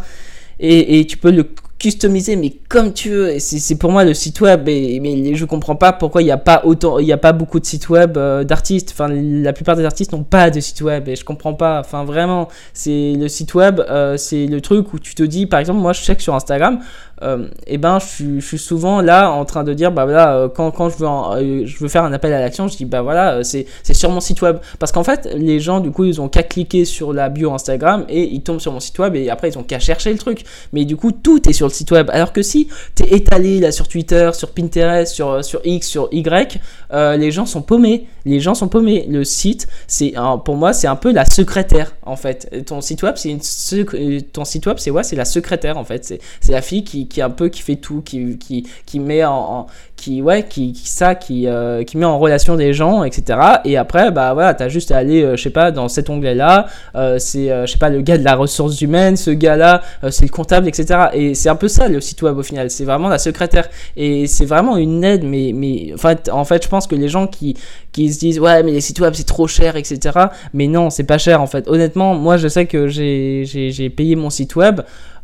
Et, 0.60 1.00
et 1.00 1.08
tu 1.08 1.18
peux 1.18 1.32
le 1.32 1.46
customiser 1.80 2.36
mais 2.36 2.52
comme 2.68 2.94
tu 2.94 3.10
veux. 3.10 3.40
C'est 3.40 3.76
pour 3.78 3.92
moi 3.92 4.04
le 4.04 4.14
site 4.14 4.42
web. 4.42 4.68
Et, 4.68 5.00
mais 5.00 5.34
je 5.34 5.46
comprends 5.46 5.76
pas 5.76 5.94
pourquoi 5.94 6.22
il 6.22 6.26
n'y 6.26 6.32
a 6.32 6.38
pas 6.38 6.62
autant 6.66 7.00
il 7.00 7.08
y 7.08 7.14
a 7.14 7.18
pas 7.18 7.32
beaucoup 7.32 7.60
de 7.60 7.66
sites 7.66 7.90
web 7.90 8.18
euh, 8.18 8.44
d'artistes. 8.44 8.92
Enfin 8.92 9.08
la 9.08 9.54
plupart 9.54 9.76
des 9.76 9.86
artistes 9.86 10.12
n'ont 10.12 10.24
pas 10.24 10.50
de 10.50 10.60
site 10.60 10.82
web. 10.82 11.08
Et 11.08 11.16
je 11.16 11.24
comprends 11.24 11.54
pas. 11.54 11.80
Enfin 11.80 12.04
vraiment 12.04 12.50
c'est 12.74 13.14
le 13.18 13.28
site 13.28 13.54
web 13.56 13.80
euh, 13.80 14.18
c'est 14.18 14.46
le 14.46 14.62
truc 14.62 14.94
où 14.94 15.00
tu 15.00 15.16
te 15.16 15.24
dis 15.24 15.46
par 15.46 15.60
exemple 15.60 15.80
moi 15.80 15.94
je 15.94 16.10
que 16.10 16.22
sur 16.24 16.34
Instagram 16.34 16.80
euh, 17.22 17.48
et 17.68 17.78
ben 17.78 18.00
je, 18.00 18.40
suis 18.40 18.58
souvent 18.58 19.02
là 19.02 19.30
en 19.30 19.46
train 19.46 19.64
de 19.64 19.74
dire 19.74 19.92
bah 19.92 20.06
voilà 20.06 20.50
quand, 20.56 20.72
quand 20.72 20.90
je 20.90 20.98
veux 20.98 21.66
je 21.66 21.78
veux 21.78 21.88
faire 21.88 22.04
un 22.04 22.14
appel 22.14 22.34
à 22.34 22.40
l'action 22.40 22.68
je 22.68 22.78
dis 22.78 22.86
bah 22.86 23.04
voilà 23.04 23.44
c'est 23.44 23.68
sur 23.94 24.10
mon 24.12 24.20
site 24.20 24.42
web. 24.42 24.58
Parce 24.80 24.92
qu'en 24.92 25.04
fait 25.04 25.30
les 25.34 25.60
gens 25.60 25.80
du 25.80 25.92
coup 25.92 26.04
ils 26.04 26.20
ont 26.20 26.28
qu'à 26.28 26.44
cliquer 26.44 26.84
sur 26.84 27.14
la 27.14 27.30
bio 27.30 27.54
Instagram 27.54 28.06
et 28.10 28.24
ils 28.24 28.42
tombent 28.42 28.60
sur 28.60 28.74
mon 28.74 28.80
site 28.80 29.00
web 29.00 29.16
et 29.16 29.30
après 29.30 29.50
ils 29.50 29.58
ont 29.58 29.64
qu'à 29.64 29.80
chercher 29.80 30.12
le 30.12 30.18
truc. 30.18 30.44
Mais 30.74 30.84
du 30.86 30.96
coup 30.96 31.12
tout 31.12 31.48
est 31.48 31.54
sur 31.54 31.69
le 31.70 31.74
site 31.74 31.92
web. 31.92 32.10
Alors 32.12 32.34
que 32.34 32.42
si 32.42 32.68
tu 32.96 33.04
es 33.04 33.16
étalé 33.16 33.60
là 33.60 33.72
sur 33.72 33.88
Twitter 33.88 34.30
sur 34.34 34.52
Pinterest 34.52 35.14
sur, 35.14 35.44
sur 35.44 35.62
X 35.64 35.88
sur 35.88 36.10
Y 36.12 36.60
les 36.92 37.32
gens 37.32 37.46
sont 37.46 37.62
paumés. 37.62 38.08
Les 38.26 38.40
gens 38.40 38.54
sont 38.54 38.68
paumés. 38.68 39.06
Le 39.10 39.24
site 39.24 39.68
c'est 39.88 40.14
pour 40.46 40.56
moi 40.56 40.74
c'est 40.74 40.88
un 40.88 40.96
peu 40.96 41.12
la 41.12 41.26
secrétaire 41.26 41.96
en 42.04 42.16
fait. 42.16 42.66
Ton 42.66 42.82
site 42.82 43.04
web 43.04 43.16
c'est 43.18 43.30
une 43.30 44.22
ton 44.22 44.46
site 44.46 44.66
web 44.66 44.78
c'est 44.78 44.92
ouais 44.92 45.04
c'est 45.04 45.16
la 45.16 45.26
secrétaire 45.26 45.78
en 45.78 45.84
fait. 45.84 46.20
C'est 46.42 46.52
la 46.52 46.62
fille 46.62 46.84
qui 46.84 47.08
qui 47.08 47.22
un 47.22 47.30
peu 47.30 47.50
qui 47.50 47.62
fait 47.62 47.76
tout, 47.76 48.02
qui, 48.02 48.38
qui, 48.38 48.68
qui 48.86 49.00
met 49.00 49.24
en, 49.24 49.68
qui 50.00 50.22
ouais 50.22 50.44
qui, 50.44 50.74
ça 50.84 51.16
qui, 51.16 51.48
euh, 51.48 51.84
qui 51.84 51.98
met 51.98 52.06
en 52.06 52.18
relation 52.20 52.56
des 52.56 52.74
gens 52.74 53.04
etc 53.04 53.40
et 53.66 53.78
après 53.78 54.12
bah 54.12 54.34
voilà 54.34 54.54
t'as 54.54 54.70
juste 54.70 54.92
à 54.92 54.98
aller 54.98 55.24
euh, 55.24 55.36
je 55.36 55.44
sais 55.44 55.50
pas 55.50 55.72
dans 55.72 55.90
cet 55.90 56.10
onglet 56.10 56.36
là 56.36 56.68
euh, 56.96 57.18
c'est 57.20 57.50
je 57.50 57.72
sais 57.72 57.78
pas 57.78 57.90
le 57.90 58.02
gars 58.02 58.18
de 58.18 58.24
la 58.24 58.36
ressource 58.36 58.80
humaine 58.82 59.18
ce 59.18 59.32
gars 59.32 59.56
là 59.56 59.82
c'est 60.10 60.26
le 60.26 60.30
comptable 60.30 60.68
etc 60.68 61.10
et 61.14 61.34
c'est 61.34 61.50
un 61.50 61.56
peu 61.56 61.68
ça 61.68 61.88
le 61.88 62.02
site 62.02 62.22
web 62.22 62.38
au 62.38 62.44
final. 62.44 62.70
C'est 62.70 62.86
vraiment 62.86 63.10
la 63.10 63.18
secrétaire. 63.18 63.70
Et 63.96 64.28
c'est 64.28 64.46
vraiment 64.46 64.78
une 64.78 65.04
aide 65.04 65.24
mais 65.24 65.52
mais 65.54 65.94
en 65.94 65.98
fait 65.98 66.30
en 66.30 66.46
fait 66.46 66.64
je 66.64 66.70
pense 66.70 66.88
que 66.88 66.96
les 66.96 67.10
gens 67.10 67.28
qui 67.28 67.58
qui 67.92 68.12
se 68.12 68.20
disent 68.20 68.40
ouais 68.40 68.64
mais 68.64 68.72
les 68.72 68.82
sites 68.82 69.00
web 69.00 69.14
c'est 69.16 69.26
trop 69.26 69.48
cher 69.48 69.76
etc 69.76 70.12
mais 70.54 70.68
non 70.68 70.90
c'est 70.90 71.04
pas 71.04 71.18
cher 71.18 71.42
en 71.42 71.48
fait. 71.48 71.68
Honnêtement 71.68 72.16
moi 72.16 72.38
je 72.38 72.48
sais 72.48 72.66
que 72.66 72.88
j'ai 72.88 73.94
payé 73.96 74.16
mon 74.16 74.30
site 74.30 74.56
web 74.56 74.82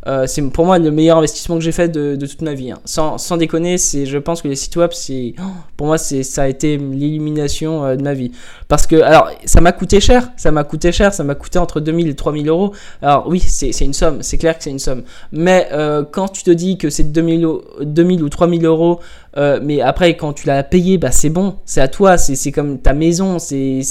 euh, 0.08 0.28
c'est 0.28 0.42
pour 0.50 0.66
moi 0.66 0.78
le 0.78 0.92
meilleur 0.92 1.18
investissement 1.18 1.56
que 1.56 1.64
j'ai 1.64 1.72
fait 1.72 1.90
de, 1.90 2.16
toute 2.26 2.42
ma 2.42 2.54
vie. 2.54 2.72
Hein. 2.72 2.80
Sans, 2.86 3.18
sans, 3.18 3.38
déconner, 3.38 3.78
c'est, 3.78 4.06
je 4.06 4.18
pense 4.18 4.42
que 4.42 4.48
les 4.48 4.56
sites 4.56 4.76
web, 4.76 4.92
c'est, 4.94 5.34
pour 5.78 5.88
moi, 5.88 5.98
c'est, 5.98 6.24
ça 6.24 6.44
a 6.44 6.48
été 6.48 6.78
l'illumination 6.78 7.84
euh, 7.84 7.96
de 7.96 8.04
ma 8.04 8.14
vie. 8.14 8.32
Parce 8.68 8.86
que, 8.88 8.98
alors, 8.98 9.30
ça 9.46 9.62
m'a 9.62 9.72
coûté 9.72 10.00
cher, 10.00 10.32
ça 10.38 10.52
m'a 10.52 10.64
coûté 10.64 10.92
cher, 10.92 11.14
ça 11.14 11.24
m'a 11.24 11.36
coûté 11.36 11.60
entre 11.60 11.80
2000 11.80 12.08
et 12.08 12.16
3000 12.16 12.48
euros. 12.50 12.74
Alors, 13.02 13.28
oui, 13.28 13.40
c'est, 13.40 13.72
une 13.82 13.94
somme, 13.94 14.22
c'est 14.22 14.38
clair 14.38 14.58
que 14.58 14.64
c'est 14.64 14.72
une 14.72 14.80
somme. 14.80 15.04
Mais 15.32 15.68
euh, 15.72 16.04
quand 16.10 16.28
tu 16.28 16.44
te 16.44 16.52
dis 16.52 16.78
que 16.78 16.90
c'est 16.90 17.12
2000, 17.12 17.48
2000 17.82 18.24
ou 18.24 18.30
3000 18.30 18.66
euros, 18.66 19.00
mais 19.36 19.82
après, 19.82 20.15
quand 20.15 20.34
tu 20.34 20.48
l'as 20.48 20.63
payé, 20.63 20.98
bah, 20.98 21.12
c'est 21.12 21.30
bon, 21.30 21.56
c'est 21.65 21.82
à 21.82 21.88
toi, 21.88 22.18
c'est, 22.18 22.51
comme 22.51 22.80
ta 22.80 22.94
maison, 22.94 23.38
c'est, 23.39 23.82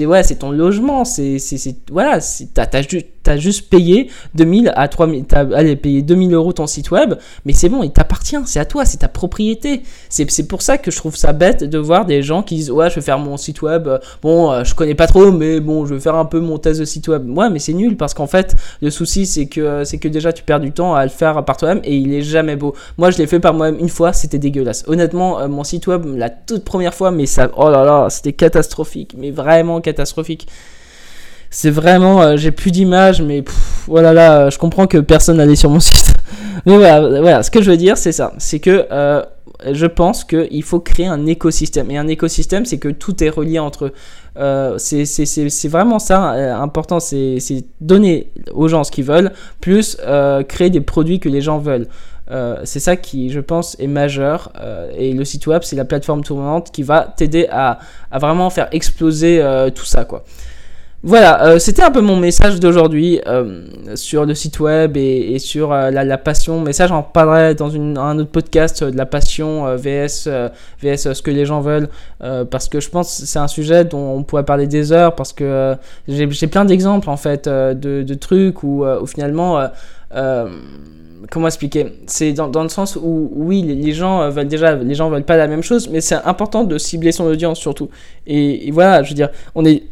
ouais, 0.00 0.22
ton 0.38 0.50
logement, 0.50 1.04
c'est, 1.04 1.38
voilà, 1.90 2.18
t'as, 2.54 2.66
t'as 3.22 3.36
juste 3.36 3.68
payé 3.70 4.10
2000 4.34 4.72
à 4.74 4.88
3000, 4.88 5.24
t'as 5.24 5.46
allez, 5.54 5.76
payé 5.76 6.02
2000 6.02 6.34
euros 6.34 6.52
ton 6.52 6.66
site 6.66 6.90
web, 6.90 7.14
mais 7.44 7.52
c'est 7.52 7.68
bon, 7.68 7.82
il 7.82 7.92
t'appartient, 7.92 8.36
c'est 8.46 8.60
à 8.60 8.64
toi, 8.64 8.84
c'est 8.84 8.98
ta 8.98 9.08
propriété. 9.08 9.82
C'est, 10.08 10.30
c'est 10.30 10.46
pour 10.46 10.62
ça 10.62 10.78
que 10.78 10.90
je 10.90 10.96
trouve 10.96 11.16
ça 11.16 11.32
bête 11.32 11.64
de 11.64 11.78
voir 11.78 12.04
des 12.04 12.22
gens 12.22 12.42
qui 12.42 12.56
disent, 12.56 12.70
ouais, 12.70 12.90
je 12.90 12.96
vais 12.96 13.00
faire 13.00 13.18
mon 13.18 13.36
site 13.36 13.62
web, 13.62 13.88
bon, 14.22 14.50
euh, 14.50 14.64
je 14.64 14.74
connais 14.74 14.94
pas 14.94 15.06
trop, 15.06 15.30
mais 15.30 15.60
bon, 15.60 15.86
je 15.86 15.94
vais 15.94 16.00
faire 16.00 16.16
un 16.16 16.24
peu 16.24 16.40
mon 16.40 16.58
test 16.58 16.80
de 16.80 16.84
site 16.84 17.08
web. 17.08 17.28
Ouais, 17.36 17.50
mais 17.50 17.58
c'est 17.58 17.72
nul, 17.72 17.96
parce 17.96 18.14
qu'en 18.14 18.26
fait, 18.26 18.56
le 18.80 18.90
souci, 18.90 19.26
c'est 19.26 19.46
que, 19.46 19.84
c'est 19.84 19.98
que 19.98 20.08
déjà, 20.08 20.32
tu 20.32 20.42
perds 20.42 20.60
du 20.60 20.72
temps 20.72 20.94
à 20.94 21.04
le 21.04 21.10
faire 21.10 21.44
par 21.44 21.56
toi-même, 21.56 21.80
et 21.84 21.96
il 21.96 22.12
est 22.12 22.22
jamais 22.22 22.56
beau. 22.56 22.74
Moi, 22.98 23.10
je 23.10 23.18
l'ai 23.18 23.26
fait 23.26 23.40
par 23.40 23.54
moi-même 23.54 23.80
une 23.80 23.88
fois, 23.88 24.12
c'était 24.12 24.38
dégueulasse. 24.38 24.71
Honnêtement, 24.86 25.40
euh, 25.40 25.48
mon 25.48 25.64
site 25.64 25.86
web, 25.86 26.04
la 26.16 26.30
toute 26.30 26.64
première 26.64 26.94
fois, 26.94 27.10
mais 27.10 27.26
ça, 27.26 27.50
oh 27.56 27.70
là 27.70 27.84
là, 27.84 28.08
c'était 28.10 28.32
catastrophique, 28.32 29.14
mais 29.16 29.30
vraiment 29.30 29.80
catastrophique 29.80 30.46
c'est 31.52 31.70
vraiment, 31.70 32.22
euh, 32.22 32.36
j'ai 32.36 32.50
plus 32.50 32.70
d'images, 32.70 33.20
mais 33.20 33.44
voilà, 33.86 34.12
là, 34.14 34.48
je 34.50 34.58
comprends 34.58 34.86
que 34.86 34.98
personne 34.98 35.36
n'allait 35.36 35.54
sur 35.54 35.68
mon 35.70 35.80
site. 35.80 36.14
mais 36.66 36.76
voilà, 36.76 37.42
ce 37.42 37.50
que 37.50 37.62
je 37.62 37.70
veux 37.70 37.76
dire, 37.76 37.98
c'est 37.98 38.10
ça. 38.10 38.32
C'est 38.38 38.58
que 38.58 38.86
euh, 38.90 39.22
je 39.70 39.86
pense 39.86 40.24
qu'il 40.24 40.62
faut 40.62 40.80
créer 40.80 41.06
un 41.06 41.26
écosystème. 41.26 41.90
Et 41.90 41.98
un 41.98 42.08
écosystème, 42.08 42.64
c'est 42.64 42.78
que 42.78 42.88
tout 42.88 43.22
est 43.22 43.28
relié 43.28 43.58
entre 43.58 43.92
eux. 44.36 44.78
C'est 44.78 45.68
vraiment 45.68 45.98
ça 45.98 46.30
important, 46.58 47.00
c'est 47.00 47.64
donner 47.82 48.32
aux 48.54 48.68
gens 48.68 48.82
ce 48.82 48.90
qu'ils 48.90 49.04
veulent, 49.04 49.30
plus 49.60 49.98
créer 50.48 50.70
des 50.70 50.80
produits 50.80 51.20
que 51.20 51.28
les 51.28 51.42
gens 51.42 51.58
veulent. 51.58 51.86
C'est 52.64 52.80
ça 52.80 52.96
qui, 52.96 53.30
je 53.30 53.40
pense, 53.40 53.76
est 53.78 53.86
majeur. 53.86 54.52
et 54.96 55.12
le 55.12 55.24
site 55.24 55.46
web, 55.46 55.62
c'est 55.62 55.76
la 55.76 55.84
plateforme 55.84 56.22
tournante 56.22 56.70
qui 56.72 56.82
va 56.82 57.12
t'aider 57.16 57.48
à, 57.50 57.78
vraiment 58.12 58.50
faire 58.50 58.68
exploser 58.72 59.42
tout 59.74 59.84
ça, 59.84 60.04
quoi. 60.04 60.24
Voilà, 61.04 61.44
euh, 61.46 61.58
c'était 61.58 61.82
un 61.82 61.90
peu 61.90 62.00
mon 62.00 62.16
message 62.16 62.60
d'aujourd'hui 62.60 63.20
euh, 63.26 63.64
sur 63.96 64.24
le 64.24 64.36
site 64.36 64.60
web 64.60 64.96
et, 64.96 65.40
sur 65.40 65.72
euh, 65.72 65.90
la, 65.90 66.16
passion. 66.16 66.60
Mais 66.60 66.72
ça, 66.72 66.86
j'en 66.86 67.02
parlerai 67.02 67.56
dans 67.56 67.74
un 67.74 68.18
autre 68.20 68.30
podcast 68.30 68.84
de 68.84 68.96
la 68.96 69.04
passion 69.04 69.74
VS, 69.74 70.28
VS 70.80 71.12
ce 71.12 71.20
que 71.22 71.32
les 71.32 71.44
gens 71.44 71.60
veulent. 71.60 71.88
parce 72.50 72.68
que 72.68 72.78
je 72.78 72.88
pense 72.88 73.20
que 73.20 73.26
c'est 73.26 73.40
un 73.40 73.48
sujet 73.48 73.84
dont 73.84 74.14
on 74.14 74.22
pourrait 74.22 74.44
parler 74.44 74.68
des 74.68 74.92
heures. 74.92 75.16
Parce 75.16 75.32
que 75.32 75.74
j'ai 76.06 76.46
plein 76.46 76.64
d'exemples 76.64 77.10
en 77.10 77.16
fait 77.16 77.48
de, 77.48 78.14
trucs 78.14 78.62
où, 78.62 78.84
finalement. 79.06 79.60
Comment 81.30 81.46
expliquer? 81.46 81.86
C'est 82.06 82.32
dans, 82.32 82.48
dans, 82.48 82.64
le 82.64 82.68
sens 82.68 82.96
où 82.96 83.30
oui, 83.34 83.62
les, 83.62 83.92
gens 83.92 84.28
veulent 84.28 84.48
déjà, 84.48 84.74
les 84.74 84.94
gens 84.94 85.08
veulent 85.08 85.22
pas 85.22 85.36
la 85.36 85.46
même 85.46 85.62
chose, 85.62 85.88
mais 85.88 86.00
c'est 86.00 86.16
important 86.16 86.64
de 86.64 86.78
cibler 86.78 87.12
son 87.12 87.24
audience 87.26 87.60
surtout. 87.60 87.90
Et, 88.26 88.66
et 88.66 88.70
voilà, 88.72 89.04
je 89.04 89.10
veux 89.10 89.14
dire, 89.14 89.30
on 89.54 89.64
est 89.64 89.84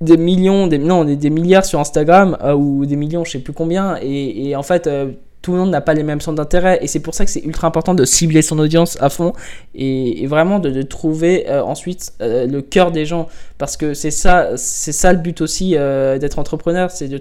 des 0.00 0.16
millions, 0.16 0.66
des, 0.66 0.78
non, 0.78 1.04
des, 1.04 1.16
des 1.16 1.30
milliards 1.30 1.64
sur 1.64 1.78
Instagram, 1.78 2.36
euh, 2.42 2.54
ou 2.54 2.86
des 2.86 2.96
millions, 2.96 3.24
je 3.24 3.32
sais 3.32 3.38
plus 3.38 3.52
combien, 3.52 3.96
et, 4.00 4.56
en 4.56 4.62
fait, 4.62 4.86
euh, 4.86 5.12
tout 5.42 5.52
le 5.52 5.58
monde 5.58 5.70
n'a 5.70 5.80
pas 5.80 5.94
les 5.94 6.02
mêmes 6.02 6.20
centres 6.20 6.36
d'intérêt, 6.36 6.78
et 6.82 6.86
c'est 6.86 7.00
pour 7.00 7.14
ça 7.14 7.24
que 7.24 7.30
c'est 7.30 7.44
ultra 7.44 7.66
important 7.66 7.94
de 7.94 8.04
cibler 8.04 8.40
son 8.42 8.58
audience 8.58 8.96
à 9.00 9.10
fond, 9.10 9.34
et, 9.74 10.26
vraiment 10.26 10.58
de, 10.58 10.82
trouver 10.82 11.50
euh, 11.50 11.62
ensuite 11.62 12.12
le 12.20 12.60
cœur 12.60 12.92
des 12.92 13.04
gens, 13.04 13.28
parce 13.58 13.76
que 13.76 13.92
c'est 13.92 14.10
ça, 14.10 14.56
c'est 14.56 14.92
ça 14.92 15.12
le 15.12 15.18
but 15.18 15.42
aussi 15.42 15.70
d'être 15.72 16.38
entrepreneur, 16.38 16.90
c'est 16.90 17.08
de 17.08 17.20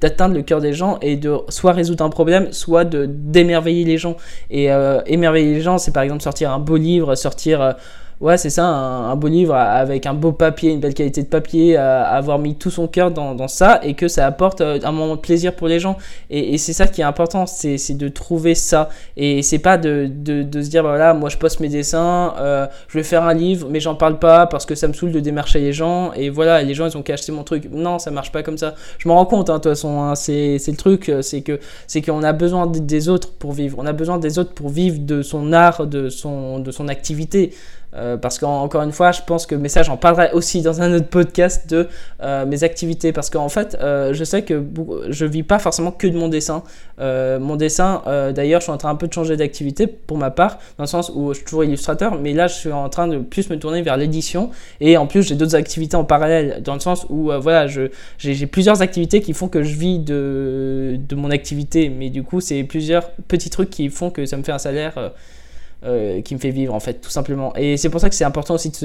d'atteindre 0.00 0.34
le 0.34 0.42
cœur 0.42 0.60
des 0.60 0.72
gens, 0.72 0.98
et 1.02 1.16
de 1.16 1.36
soit 1.48 1.72
résoudre 1.72 2.04
un 2.04 2.10
problème, 2.10 2.52
soit 2.52 2.84
d'émerveiller 2.84 3.84
les 3.84 3.98
gens. 3.98 4.16
Et 4.50 4.68
émerveiller 5.06 5.54
les 5.54 5.60
gens, 5.60 5.78
c'est 5.78 5.92
par 5.92 6.04
exemple 6.04 6.22
sortir 6.22 6.52
un 6.52 6.60
beau 6.60 6.76
livre, 6.76 7.14
sortir 7.16 7.76
Ouais, 8.20 8.36
c'est 8.36 8.50
ça, 8.50 8.66
un, 8.66 9.16
beau 9.16 9.28
livre 9.28 9.54
avec 9.54 10.04
un 10.04 10.12
beau 10.12 10.32
papier, 10.32 10.72
une 10.72 10.80
belle 10.80 10.92
qualité 10.92 11.22
de 11.22 11.26
papier, 11.26 11.78
euh, 11.78 12.04
avoir 12.04 12.38
mis 12.38 12.54
tout 12.54 12.68
son 12.70 12.86
cœur 12.86 13.10
dans, 13.10 13.48
ça 13.48 13.80
et 13.82 13.94
que 13.94 14.08
ça 14.08 14.26
apporte 14.26 14.60
euh, 14.60 14.78
un 14.82 14.92
moment 14.92 15.16
de 15.16 15.20
plaisir 15.22 15.56
pour 15.56 15.68
les 15.68 15.80
gens. 15.80 15.96
Et, 16.28 16.58
c'est 16.58 16.74
ça 16.74 16.86
qui 16.86 17.00
est 17.00 17.04
important, 17.04 17.46
c'est 17.46 17.78
de 17.94 18.08
trouver 18.08 18.54
ça. 18.54 18.90
Et 19.16 19.40
c'est 19.40 19.58
pas 19.58 19.78
de, 19.78 20.06
de, 20.06 20.42
de, 20.42 20.60
se 20.60 20.68
dire, 20.68 20.82
voilà, 20.82 21.14
moi 21.14 21.30
je 21.30 21.38
poste 21.38 21.60
mes 21.60 21.70
dessins, 21.70 22.34
euh, 22.38 22.66
je 22.88 22.98
vais 22.98 23.04
faire 23.04 23.22
un 23.22 23.32
livre, 23.32 23.68
mais 23.70 23.80
j'en 23.80 23.94
parle 23.94 24.18
pas 24.18 24.46
parce 24.46 24.66
que 24.66 24.74
ça 24.74 24.86
me 24.86 24.92
saoule 24.92 25.12
de 25.12 25.20
démarcher 25.20 25.60
les 25.60 25.72
gens. 25.72 26.12
Et 26.12 26.28
voilà, 26.28 26.62
les 26.62 26.74
gens 26.74 26.86
ils 26.86 26.98
ont 26.98 27.02
qu'à 27.02 27.14
acheter 27.14 27.32
mon 27.32 27.42
truc. 27.42 27.70
Non, 27.72 27.98
ça 27.98 28.10
marche 28.10 28.32
pas 28.32 28.42
comme 28.42 28.58
ça. 28.58 28.74
Je 28.98 29.08
m'en 29.08 29.14
rends 29.14 29.24
compte, 29.24 29.48
hein, 29.48 29.54
de 29.54 29.62
toute 29.62 29.72
façon, 29.72 29.98
hein, 30.02 30.14
c'est 30.14 30.58
le 30.66 30.76
truc, 30.76 31.10
c'est 31.22 31.40
que 31.40 31.58
c'est 31.86 32.02
qu'on 32.02 32.22
a 32.22 32.34
besoin 32.34 32.66
des 32.66 33.08
autres 33.08 33.32
pour 33.32 33.52
vivre. 33.52 33.78
On 33.80 33.86
a 33.86 33.94
besoin 33.94 34.18
des 34.18 34.38
autres 34.38 34.52
pour 34.52 34.68
vivre 34.68 34.98
de 34.98 35.22
son 35.22 35.54
art, 35.54 35.86
de 35.86 36.10
son, 36.10 36.58
de 36.58 36.70
son 36.70 36.86
activité. 36.88 37.52
Euh, 37.94 38.16
parce 38.16 38.38
qu'encore 38.38 38.82
une 38.82 38.92
fois, 38.92 39.12
je 39.12 39.22
pense 39.26 39.46
que, 39.46 39.54
mais 39.54 39.68
ça 39.68 39.82
j'en 39.82 39.96
parlerai 39.96 40.30
aussi 40.32 40.62
dans 40.62 40.80
un 40.80 40.92
autre 40.94 41.08
podcast 41.08 41.68
de 41.68 41.88
euh, 42.22 42.46
mes 42.46 42.62
activités, 42.62 43.12
parce 43.12 43.30
qu'en 43.30 43.48
fait, 43.48 43.76
euh, 43.80 44.14
je 44.14 44.24
sais 44.24 44.42
que 44.42 44.62
je 45.08 45.26
vis 45.26 45.42
pas 45.42 45.58
forcément 45.58 45.90
que 45.90 46.06
de 46.06 46.16
mon 46.16 46.28
dessin. 46.28 46.62
mon 46.98 47.56
dessin, 47.56 48.02
d'ailleurs, 48.34 48.60
je 48.60 48.64
suis 48.64 48.72
en 48.72 48.76
train 48.76 48.90
un 48.90 48.94
peu 48.94 49.08
de 49.08 49.12
changer 49.12 49.36
d'activité 49.36 49.86
pour 49.86 50.18
ma 50.18 50.30
part, 50.30 50.58
dans 50.78 50.84
le 50.84 50.88
sens 50.88 51.10
où 51.14 51.30
je 51.32 51.36
suis 51.36 51.44
toujours 51.44 51.64
illustrateur, 51.64 52.18
mais 52.18 52.32
là 52.32 52.46
je 52.46 52.54
suis 52.54 52.72
en 52.72 52.88
train 52.88 53.08
de 53.08 53.18
plus 53.18 53.48
me 53.50 53.58
tourner 53.58 53.82
vers 53.82 53.96
l'édition, 53.96 54.50
et 54.80 54.96
en 54.96 55.06
plus 55.06 55.22
j'ai 55.22 55.34
d'autres 55.34 55.56
activités 55.56 55.96
en 55.96 56.04
parallèle, 56.04 56.62
dans 56.62 56.74
le 56.74 56.80
sens 56.80 57.06
où 57.08 57.30
voilà, 57.40 57.66
j'ai 57.66 58.46
plusieurs 58.46 58.82
activités 58.82 59.20
qui 59.20 59.32
font 59.32 59.48
que 59.48 59.62
je 59.62 59.74
vis 59.74 59.98
de, 59.98 60.98
de 60.98 61.14
mon 61.14 61.30
activité, 61.30 61.88
mais 61.88 62.10
du 62.10 62.22
coup 62.22 62.40
c'est 62.40 62.62
plusieurs 62.64 63.10
petits 63.28 63.50
trucs 63.50 63.70
qui 63.70 63.88
font 63.88 64.10
que 64.10 64.26
ça 64.26 64.36
me 64.36 64.42
fait 64.42 64.52
un 64.52 64.58
salaire 64.58 65.12
euh, 65.82 66.20
qui 66.20 66.34
me 66.34 66.40
fait 66.40 66.50
vivre 66.50 66.74
en 66.74 66.80
fait 66.80 66.94
tout 67.00 67.10
simplement. 67.10 67.54
Et 67.56 67.76
c'est 67.76 67.88
pour 67.88 68.00
ça 68.00 68.08
que 68.10 68.14
c'est 68.14 68.24
important 68.24 68.54
aussi 68.54 68.70
de 68.70 68.76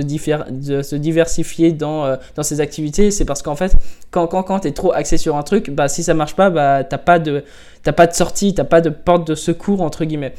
se, 0.82 0.96
diversifier 0.96 1.74
dans, 1.74 2.06
euh, 2.06 2.16
dans 2.36 2.44
ces 2.44 2.62
activités. 2.62 3.12
C'est 3.12 3.26
parce 3.26 3.42
qu'en 3.42 3.56
fait 3.56 3.76
quand, 4.12 4.28
quand, 4.28 4.44
quand 4.44 4.62
tu 4.62 4.70
es 4.70 4.72
trop 4.72 4.94
axé 4.94 5.18
sur 5.18 5.36
un 5.36 5.44
truc 5.44 5.70
bah 5.70 5.90
si 5.90 6.04
ça 6.04 6.14
marche 6.14 6.36
pas 6.36 6.50
bah 6.50 6.84
t'as 6.84 6.98
pas 6.98 7.20
de 7.20 7.44
t'as 7.84 7.92
pas 7.92 8.08
de 8.08 8.14
sortie 8.14 8.54
t'as 8.54 8.64
pas 8.64 8.80
de 8.80 8.90
porte 8.90 9.28
de 9.28 9.36
secours 9.36 9.82
entre 9.82 10.06
guillemets 10.06 10.34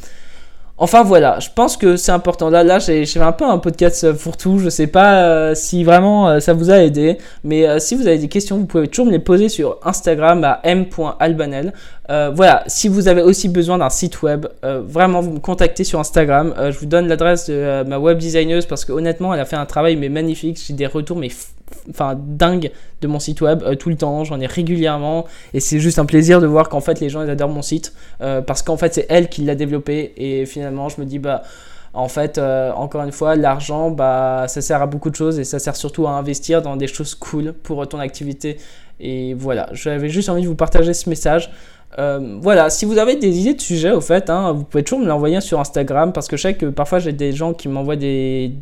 Enfin 0.78 1.04
voilà, 1.04 1.38
je 1.40 1.48
pense 1.54 1.78
que 1.78 1.96
c'est 1.96 2.12
important. 2.12 2.50
Là, 2.50 2.62
là 2.62 2.78
j'ai 2.78 3.06
un 3.18 3.32
peu 3.32 3.46
un 3.46 3.56
podcast 3.56 4.12
pour 4.12 4.36
tout. 4.36 4.58
Je 4.58 4.68
sais 4.68 4.86
pas 4.86 5.22
euh, 5.24 5.54
si 5.54 5.84
vraiment 5.84 6.28
euh, 6.28 6.40
ça 6.40 6.52
vous 6.52 6.70
a 6.70 6.80
aidé, 6.80 7.16
mais 7.44 7.66
euh, 7.66 7.78
si 7.78 7.94
vous 7.94 8.06
avez 8.06 8.18
des 8.18 8.28
questions, 8.28 8.58
vous 8.58 8.66
pouvez 8.66 8.86
toujours 8.86 9.06
me 9.06 9.10
les 9.10 9.18
poser 9.18 9.48
sur 9.48 9.78
Instagram 9.84 10.44
à 10.44 10.60
m.albanel. 10.64 11.72
voilà, 12.08 12.62
si 12.66 12.88
vous 12.88 13.08
avez 13.08 13.22
aussi 13.22 13.48
besoin 13.48 13.78
d'un 13.78 13.88
site 13.88 14.20
web, 14.22 14.46
vraiment 14.62 15.20
vous 15.20 15.32
me 15.32 15.38
contactez 15.40 15.82
sur 15.82 15.98
Instagram. 15.98 16.54
je 16.58 16.78
vous 16.78 16.86
donne 16.86 17.08
l'adresse 17.08 17.48
de 17.48 17.82
ma 17.84 17.98
web 17.98 18.18
designeuse 18.18 18.66
parce 18.66 18.84
que 18.84 18.92
honnêtement, 18.92 19.32
elle 19.32 19.40
a 19.40 19.46
fait 19.46 19.56
un 19.56 19.66
travail 19.66 19.96
mais 19.96 20.10
magnifique. 20.10 20.60
J'ai 20.66 20.74
des 20.74 20.86
retours 20.86 21.16
mais 21.16 21.30
enfin 21.90 22.16
dingue 22.16 22.70
de 23.00 23.08
mon 23.08 23.18
site 23.18 23.40
web 23.40 23.62
tout 23.78 23.88
le 23.88 23.96
temps 23.96 24.24
j'en 24.24 24.40
ai 24.40 24.46
régulièrement 24.46 25.26
et 25.52 25.60
c'est 25.60 25.80
juste 25.80 25.98
un 25.98 26.06
plaisir 26.06 26.40
de 26.40 26.46
voir 26.46 26.68
qu'en 26.68 26.80
fait 26.80 27.00
les 27.00 27.08
gens 27.08 27.22
ils 27.22 27.30
adorent 27.30 27.48
mon 27.48 27.62
site 27.62 27.92
parce 28.18 28.62
qu'en 28.62 28.76
fait 28.76 28.94
c'est 28.94 29.06
elle 29.08 29.28
qui 29.28 29.42
l'a 29.42 29.54
développé 29.54 30.12
et 30.16 30.46
finalement 30.46 30.88
je 30.88 31.00
me 31.00 31.06
dis, 31.06 31.18
bah, 31.18 31.42
en 31.94 32.08
fait, 32.08 32.36
euh, 32.36 32.72
encore 32.72 33.02
une 33.02 33.12
fois, 33.12 33.36
l'argent, 33.36 33.90
bah, 33.90 34.44
ça 34.48 34.60
sert 34.60 34.82
à 34.82 34.86
beaucoup 34.86 35.10
de 35.10 35.16
choses 35.16 35.38
et 35.38 35.44
ça 35.44 35.58
sert 35.58 35.76
surtout 35.76 36.06
à 36.06 36.10
investir 36.10 36.60
dans 36.60 36.76
des 36.76 36.86
choses 36.86 37.14
cool 37.14 37.52
pour 37.54 37.88
ton 37.88 37.98
activité. 37.98 38.58
Et 39.00 39.34
voilà, 39.34 39.68
j'avais 39.72 40.08
juste 40.08 40.28
envie 40.28 40.42
de 40.42 40.48
vous 40.48 40.54
partager 40.54 40.92
ce 40.94 41.08
message. 41.08 41.50
Euh, 41.98 42.38
voilà, 42.42 42.68
si 42.68 42.84
vous 42.84 42.98
avez 42.98 43.16
des 43.16 43.38
idées 43.38 43.54
de 43.54 43.60
sujets, 43.60 43.92
au 43.92 44.02
fait, 44.02 44.28
hein, 44.28 44.52
vous 44.52 44.64
pouvez 44.64 44.82
toujours 44.82 45.00
me 45.00 45.06
l'envoyer 45.06 45.40
sur 45.40 45.60
Instagram 45.60 46.12
parce 46.12 46.28
que 46.28 46.36
je 46.36 46.42
sais 46.42 46.54
que 46.54 46.66
parfois 46.66 46.98
j'ai 46.98 47.12
des 47.12 47.32
gens 47.32 47.54
qui 47.54 47.68
m'envoient 47.68 47.96
des, 47.96 48.52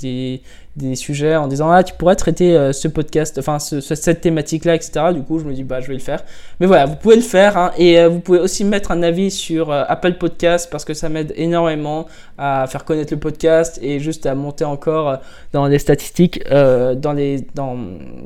des, 0.76 0.94
sujets 0.94 1.34
en 1.34 1.48
disant 1.48 1.70
Ah, 1.70 1.82
tu 1.82 1.94
pourrais 1.94 2.14
traiter 2.14 2.56
euh, 2.56 2.72
ce 2.72 2.86
podcast, 2.86 3.36
enfin 3.38 3.58
cette 3.58 4.20
thématique-là, 4.20 4.76
etc. 4.76 5.06
Du 5.12 5.22
coup, 5.22 5.40
je 5.40 5.46
me 5.46 5.52
dis 5.52 5.64
Bah, 5.64 5.80
je 5.80 5.88
vais 5.88 5.94
le 5.94 6.00
faire. 6.00 6.22
Mais 6.60 6.66
voilà, 6.66 6.86
vous 6.86 6.94
pouvez 6.94 7.16
le 7.16 7.22
faire 7.22 7.56
hein, 7.56 7.72
et 7.76 7.98
euh, 7.98 8.08
vous 8.08 8.20
pouvez 8.20 8.38
aussi 8.38 8.62
mettre 8.62 8.92
un 8.92 9.02
avis 9.02 9.32
sur 9.32 9.72
Apple 9.72 10.14
Podcast 10.14 10.68
parce 10.70 10.84
que 10.84 10.94
ça 10.94 11.08
m'aide 11.08 11.32
énormément 11.36 12.06
à 12.38 12.66
faire 12.68 12.84
connaître 12.84 13.12
le 13.12 13.18
podcast 13.18 13.80
et 13.82 13.98
juste 13.98 14.26
à 14.26 14.34
monter 14.36 14.64
encore 14.64 15.18
dans 15.52 15.66
les 15.66 15.78
statistiques, 15.78 16.44
dans, 16.50 17.12
les, 17.12 17.44
dans, 17.54 17.76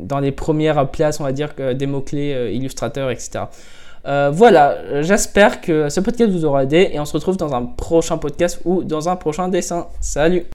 dans 0.02 0.20
les 0.20 0.32
premières 0.32 0.90
places, 0.90 1.20
on 1.20 1.24
va 1.24 1.32
dire, 1.32 1.54
des 1.74 1.86
mots-clés 1.86 2.50
illustrateurs, 2.52 3.10
etc. 3.10 3.44
Euh, 4.08 4.30
voilà, 4.32 5.02
j'espère 5.02 5.60
que 5.60 5.90
ce 5.90 6.00
podcast 6.00 6.30
vous 6.30 6.46
aura 6.46 6.64
aidé 6.64 6.90
et 6.92 6.98
on 6.98 7.04
se 7.04 7.12
retrouve 7.12 7.36
dans 7.36 7.54
un 7.54 7.64
prochain 7.66 8.16
podcast 8.16 8.58
ou 8.64 8.82
dans 8.82 9.08
un 9.08 9.16
prochain 9.16 9.48
dessin. 9.48 9.86
Salut 10.00 10.46